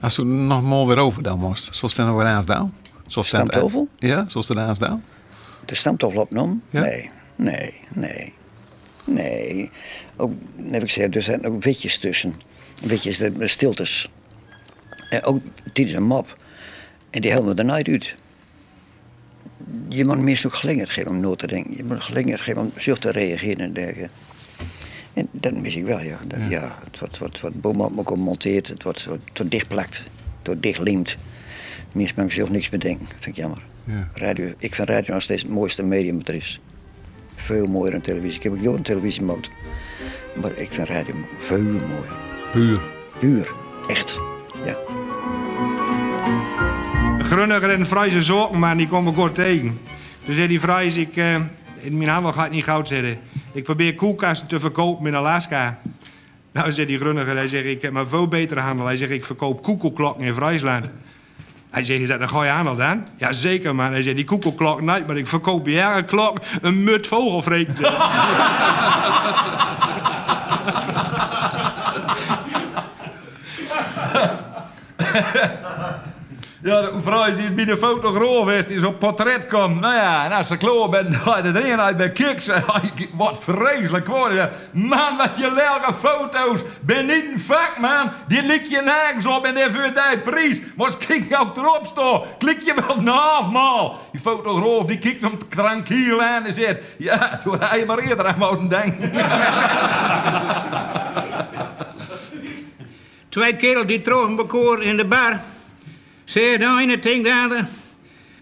Als 0.00 0.16
je 0.16 0.24
nog 0.24 0.62
mooi 0.62 0.86
weer 0.86 0.98
over 0.98 1.22
dan 1.22 1.38
moest. 1.38 1.74
Zoals 1.74 1.96
het 1.96 2.06
er 2.06 2.16
weer 2.16 2.26
het- 2.36 3.26
Stamtafel? 3.26 3.88
Ja, 3.96 4.24
zoals 4.28 4.48
het 4.48 4.56
er 4.56 4.62
aanstaan. 4.64 5.04
De 5.64 5.74
stamtafel 5.74 6.20
opgenomen? 6.20 6.62
Ja? 6.70 6.80
Nee, 6.80 7.10
nee, 7.36 7.74
nee. 7.94 8.34
Nee. 9.04 9.70
Ook, 10.16 10.32
heb 10.70 10.82
ik 10.82 10.90
gezegd, 10.90 11.14
er 11.14 11.22
zijn 11.22 11.46
ook 11.46 11.62
witjes 11.62 11.98
tussen. 11.98 12.34
Witjes, 12.82 13.18
de 13.18 13.32
de 13.32 13.48
stiltes. 13.48 14.08
En 15.10 15.22
ook, 15.22 15.40
dit 15.72 15.86
is 15.88 15.92
een 15.92 16.06
mop. 16.06 16.38
En 17.10 17.20
die 17.20 17.30
helpen 17.30 17.54
we 17.54 17.60
er 17.60 17.64
nooit 17.64 17.88
uit. 17.88 18.14
Je 19.88 20.04
moet 20.04 20.22
mensen 20.22 20.50
ook 20.50 20.56
gelingerd 20.56 20.90
geven 20.90 21.10
om 21.10 21.20
nood 21.20 21.38
te 21.38 21.46
denken. 21.46 21.76
Je 21.76 21.84
moet 21.84 22.02
gelingerd 22.02 22.40
geven 22.40 22.60
om 22.60 22.72
zelf 22.76 22.98
te 22.98 23.10
reageren 23.10 23.60
en 23.60 23.72
dergelijke. 23.72 24.10
En 25.12 25.28
dat 25.32 25.52
mis 25.52 25.76
ik 25.76 25.84
wel, 25.84 26.00
ja. 26.00 26.18
Dat, 26.26 26.38
ja. 26.48 26.78
het 26.84 26.98
wordt, 26.98 27.18
wordt, 27.18 27.40
wordt 27.40 27.60
bovenop 27.60 27.94
me 27.94 28.02
gemonteerd, 28.06 28.68
het 28.68 28.82
wordt, 28.82 29.04
wordt, 29.04 29.22
het 29.24 29.38
wordt 29.38 29.52
dichtplakt, 29.52 29.96
het 30.38 30.46
wordt 30.46 30.62
dichtliemd. 30.62 31.16
Mensen 31.92 32.16
maken 32.16 32.34
zelf 32.34 32.50
niks 32.50 32.68
bedenken, 32.68 33.06
vind 33.08 33.26
ik 33.26 33.36
jammer. 33.36 33.66
Ja. 33.84 34.10
Radio, 34.12 34.52
ik 34.58 34.74
vind 34.74 34.88
radio 34.88 35.12
nog 35.12 35.22
steeds 35.22 35.42
het 35.42 35.50
mooiste 35.50 35.82
medium 35.82 36.16
wat 36.16 36.28
er 36.28 36.34
is. 36.34 36.60
Veel 37.34 37.66
mooier 37.66 37.92
dan 37.92 38.00
televisie. 38.00 38.36
Ik 38.36 38.42
heb 38.42 38.52
ook 38.52 38.58
heel 38.58 38.74
een 38.76 38.82
televisie 38.82 39.20
gemaakt. 39.20 39.50
Maar 40.40 40.52
ik 40.52 40.68
vind 40.70 40.88
radio 40.88 41.14
veel 41.38 41.62
mooier. 41.62 42.16
Puur. 42.52 42.82
Puur. 43.18 43.52
Echt. 43.86 44.20
Ja. 44.64 44.78
Grunniger 47.18 47.70
en 47.70 47.86
Frijze 47.86 48.22
zoeken, 48.22 48.58
maar 48.58 48.76
die 48.76 48.88
komen 48.88 49.14
kort 49.14 49.34
tegen. 49.34 49.80
Toen 50.24 50.34
zei 50.34 50.48
die 50.48 50.60
Frijs, 50.60 50.96
ik, 50.96 51.16
eh, 51.16 51.34
in 51.80 51.96
mijn 51.96 52.10
handel 52.10 52.32
gaat 52.32 52.50
niet 52.50 52.64
goud 52.64 52.88
zetten. 52.88 53.18
Ik 53.52 53.64
probeer 53.64 53.94
koelkasten 53.94 54.48
te 54.48 54.60
verkopen 54.60 55.06
in 55.06 55.14
Alaska. 55.14 55.78
Nou, 56.52 56.72
zei 56.72 56.86
die 56.86 56.98
Grunniger, 56.98 57.36
hij 57.36 57.46
zegt, 57.46 57.66
ik 57.66 57.82
heb 57.82 57.92
maar 57.92 58.06
veel 58.06 58.28
betere 58.28 58.60
handel. 58.60 58.86
Hij 58.86 58.96
zegt, 58.96 59.10
ik 59.10 59.24
verkoop 59.24 59.62
koekelklokken 59.62 60.26
in 60.26 60.34
Friesland. 60.34 60.86
Hij 61.74 61.84
zegt, 61.84 62.00
is 62.00 62.08
dat 62.08 62.20
een 62.20 62.28
goede 62.28 62.48
handel 62.48 62.74
dan? 62.74 63.06
Ja, 63.16 63.32
zeker, 63.32 63.74
man. 63.74 63.92
Hij 63.92 64.02
zegt, 64.02 64.16
die 64.16 64.24
koekelklok, 64.24 64.80
nee, 64.80 65.04
maar 65.06 65.16
ik 65.16 65.26
verkoop 65.26 65.66
jaren 65.66 66.04
klok 66.04 66.38
een 66.60 66.84
mut 66.84 67.06
vogelvreten. 67.06 67.94
hij. 76.64 76.72
Ja, 76.72 76.80
de 76.90 77.02
vrouw 77.02 77.34
die 77.34 77.50
bij 77.50 77.64
de 77.64 77.76
fotograaf 77.76 78.48
is, 78.48 78.66
die 78.66 78.86
op 78.86 78.98
portret 78.98 79.46
komt. 79.46 79.80
Nou 79.80 79.94
ja, 79.94 80.24
en 80.24 80.32
als 80.32 80.46
ze 80.46 80.56
klaar 80.56 80.88
bent, 80.88 81.16
dan 81.24 81.52
de 81.52 81.62
erin 81.62 81.80
uit 81.80 81.96
bij 81.96 82.12
kiks. 82.12 82.50
Wat 83.16 83.44
vreselijk 83.44 84.06
worden. 84.06 84.50
Man, 84.72 85.16
wat 85.16 85.36
je 85.36 85.52
lelijke 85.52 85.92
foto's. 85.98 86.60
Ben 86.80 87.06
niet 87.06 87.24
een 87.32 87.40
vak, 87.40 87.78
man. 87.80 88.10
Die 88.28 88.42
lik 88.42 88.66
je 88.66 88.80
nergens 88.80 89.26
op 89.26 89.44
en 89.44 89.54
daarvoor 89.54 89.82
die 89.82 90.18
prijs. 90.18 90.60
Maar 90.76 90.86
als 90.86 90.96
kijk 90.96 91.36
ook 91.38 91.56
erop 91.56 91.86
staan, 91.86 92.20
klik 92.38 92.60
je 92.60 92.74
wel 92.86 92.96
een 92.96 93.08
halfmaal. 93.08 93.98
Die 94.12 94.20
fotograaf 94.20 94.84
die 94.84 94.98
kijkt 94.98 95.20
hem 95.20 95.38
tranquil 95.48 96.22
aan 96.22 96.44
en 96.44 96.52
zegt... 96.52 96.80
Ja, 96.98 97.38
toen 97.42 97.60
hij 97.60 97.84
maar 97.86 97.98
eerder 97.98 98.26
aan 98.26 98.38
moeten 98.38 98.68
denken. 98.68 99.12
Twee 103.28 103.56
kerels 103.56 103.86
die 103.86 104.00
trokken 104.00 104.38
elkaar 104.38 104.82
in 104.82 104.96
de 104.96 105.04
bar. 105.04 105.40
De 106.24 106.76
ene 106.80 106.98
tegen 106.98 107.22
de 107.22 107.32
andere. 107.32 107.64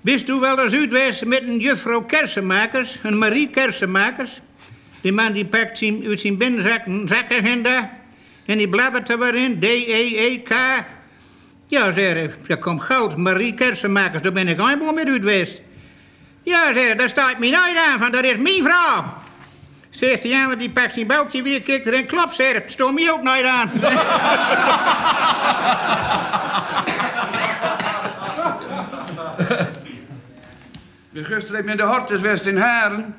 Bist 0.00 0.28
u 0.28 0.34
wel 0.34 0.60
eens 0.60 0.72
uitwezen 0.72 1.28
met 1.28 1.42
een 1.42 1.58
juffrouw 1.58 2.02
Kersenmakers, 2.02 2.98
een 3.02 3.18
Marie 3.18 3.48
Kersenmakers? 3.48 4.40
Die 5.00 5.12
man 5.12 5.32
die 5.32 5.44
pakt 5.44 5.78
zijn, 5.78 6.04
uit 6.06 6.20
zijn 6.20 6.38
binnenzak 6.38 6.86
een 6.86 7.08
zakagenda 7.08 7.90
en 8.44 8.58
die 8.58 8.68
bladdert 8.68 9.10
er 9.10 9.18
weer 9.18 9.34
in, 9.34 9.58
D-E-E-K. 9.58 10.54
Ja, 11.66 11.92
hij, 11.92 12.30
dat 12.46 12.58
komt 12.58 12.82
goud, 12.82 13.16
Marie 13.16 13.54
Kersenmakers, 13.54 14.22
daar 14.22 14.32
ben 14.32 14.48
ik 14.48 14.60
helemaal 14.60 14.92
met 14.92 15.06
uitweest. 15.06 15.62
Ja, 16.42 16.72
hij, 16.72 16.96
daar 16.96 17.08
staat 17.08 17.38
mij 17.38 17.50
nooit 17.50 17.76
aan, 17.76 17.98
van 17.98 18.10
dat 18.10 18.24
is 18.24 18.36
mijn 18.36 18.62
vrouw. 18.62 19.04
Zegt 19.90 20.22
die 20.22 20.36
andere, 20.36 20.56
die 20.56 20.70
pakt 20.70 20.92
zijn 20.92 21.06
boutje 21.06 21.42
weer, 21.42 21.62
kijkt 21.62 21.86
erin, 21.86 22.06
klop, 22.06 22.32
zei 22.32 22.48
hij, 22.48 22.60
dat 22.60 22.70
stond 22.70 22.94
mij 22.94 23.10
ook 23.10 23.22
nooit 23.22 23.44
aan. 23.44 23.70
De 31.12 31.24
gisteren 31.24 31.54
heeft 31.54 31.64
me 31.64 31.70
in 31.70 31.76
de 31.76 31.82
Hortuswest 31.82 32.46
in 32.46 32.56
Haren. 32.56 33.14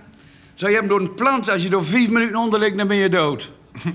Zou 0.54 0.72
je 0.72 0.78
hem 0.78 0.88
door 0.88 1.00
een 1.00 1.14
plant, 1.14 1.50
als 1.50 1.62
je 1.62 1.70
door 1.70 1.86
vijf 1.86 2.10
minuten 2.10 2.36
onder 2.36 2.60
ligt, 2.60 2.78
dan 2.78 2.88
ben 2.88 2.98
je 2.98 3.10
dood. 3.10 3.52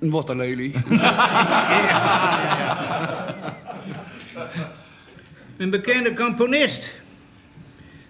Een 0.00 0.10
waterlelie. 0.10 0.74
Een 5.56 5.70
bekende 5.70 6.14
componist 6.14 6.92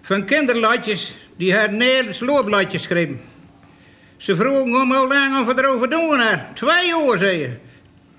van 0.01 0.25
kinderliedjes, 0.25 1.15
die 1.37 1.55
had 1.55 1.71
Nederlands 1.71 2.19
loopliedjes 2.19 2.81
geschreven. 2.81 3.21
Ze 4.17 4.35
vroegen 4.35 4.81
om 4.81 4.93
hoe 4.93 5.07
lang 5.07 5.39
of 5.39 5.53
we 5.53 5.63
erover 5.63 5.89
doen 5.89 6.19
haar. 6.19 6.49
Twee 6.53 6.87
jaar, 6.87 7.17
zei 7.17 7.39
je. 7.39 7.57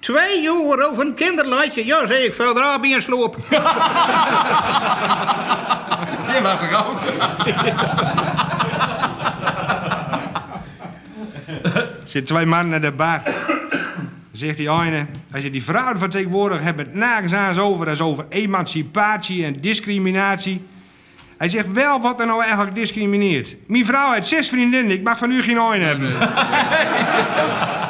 Twee 0.02 0.40
jaar 0.40 0.90
over 0.90 1.06
een 1.06 1.14
kinderliedje? 1.14 1.86
Ja, 1.86 2.06
zei 2.06 2.24
ik, 2.24 2.34
veel 2.34 2.54
bij 2.54 2.92
een 2.92 3.02
sloop. 3.02 3.36
Die 6.32 6.40
was 6.42 6.62
er 6.62 6.86
ook. 6.86 7.00
Er 11.64 11.88
zitten 12.04 12.24
twee 12.24 12.46
mannen 12.46 12.68
naar 12.68 12.80
de 12.80 12.92
bar. 12.92 13.22
Zegt 14.32 14.56
die 14.56 14.70
ene, 14.70 15.06
hij 15.30 15.40
zegt, 15.40 15.52
die 15.52 15.64
vrouwen 15.64 15.98
van 15.98 16.10
tegenwoordig 16.10 16.60
hebben 16.62 16.84
het 16.84 16.94
nergens 16.94 17.32
aan 17.32 17.58
over. 17.58 17.84
Dat 17.84 17.94
is 17.94 18.00
over 18.00 18.24
emancipatie 18.28 19.44
en 19.44 19.60
discriminatie. 19.60 20.66
Hij 21.36 21.48
zegt 21.48 21.72
wel 21.72 22.00
wat 22.00 22.20
er 22.20 22.26
nou 22.26 22.42
eigenlijk 22.42 22.74
discrimineert. 22.74 23.56
Mijn 23.66 23.84
vrouw 23.84 24.12
heeft 24.12 24.26
zes 24.26 24.48
vriendinnen, 24.48 24.96
ik 24.96 25.02
mag 25.02 25.18
van 25.18 25.30
u 25.30 25.42
geen 25.42 25.58
een 25.58 25.82
hebben. 25.82 26.12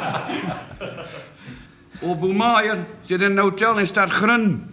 Op 2.03 2.19
Boemaier 2.19 2.77
zit 3.03 3.21
in 3.21 3.31
een 3.31 3.37
hotel 3.37 3.77
in 3.77 3.87
Stad 3.87 4.09
Grun. 4.09 4.69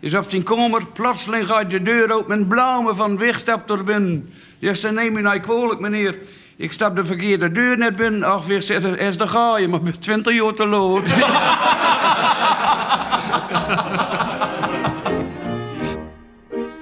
is 0.00 0.14
op 0.14 0.30
zijn 0.30 0.42
kamer. 0.42 0.86
Plotseling 0.86 1.46
gaat 1.46 1.70
de 1.70 1.82
deur 1.82 2.12
open 2.12 2.38
en 2.38 2.46
blauwe 2.46 2.94
van 2.94 3.18
weg 3.18 3.38
stapt 3.38 3.70
er 3.70 3.84
binnen. 3.84 4.32
Zegt 4.60 4.80
ze, 4.80 4.92
neem 4.92 5.16
u 5.16 5.20
nou 5.20 5.38
kwalijk, 5.38 5.80
meneer. 5.80 6.18
Ik 6.56 6.72
stap 6.72 6.96
de 6.96 7.04
verkeerde 7.04 7.52
deur 7.52 7.78
net 7.78 7.96
binnen. 7.96 8.22
Ach, 8.22 8.46
weer 8.46 8.62
zegt 8.62 8.84
is 8.84 9.18
de 9.18 9.28
ga 9.28 9.58
je, 9.58 9.68
maar 9.68 9.80
ben 9.80 10.00
20 10.00 10.34
jaar 10.34 10.54
te 10.54 10.66
laat. 10.66 11.02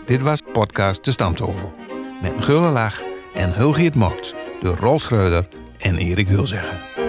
Dit 0.07 0.23
was 0.23 0.43
podcast 0.53 1.05
De 1.05 1.11
Stamtafel. 1.11 1.75
Met 2.23 2.45
gulle 2.45 2.71
lach 2.71 3.01
en 3.35 3.55
Hulgiet 3.55 3.95
Mokt 3.95 4.35
door 4.61 4.77
Rolf 4.77 5.01
Schreuder 5.01 5.47
en 5.79 5.97
Erik 5.97 6.29
Hulzeggen. 6.29 7.08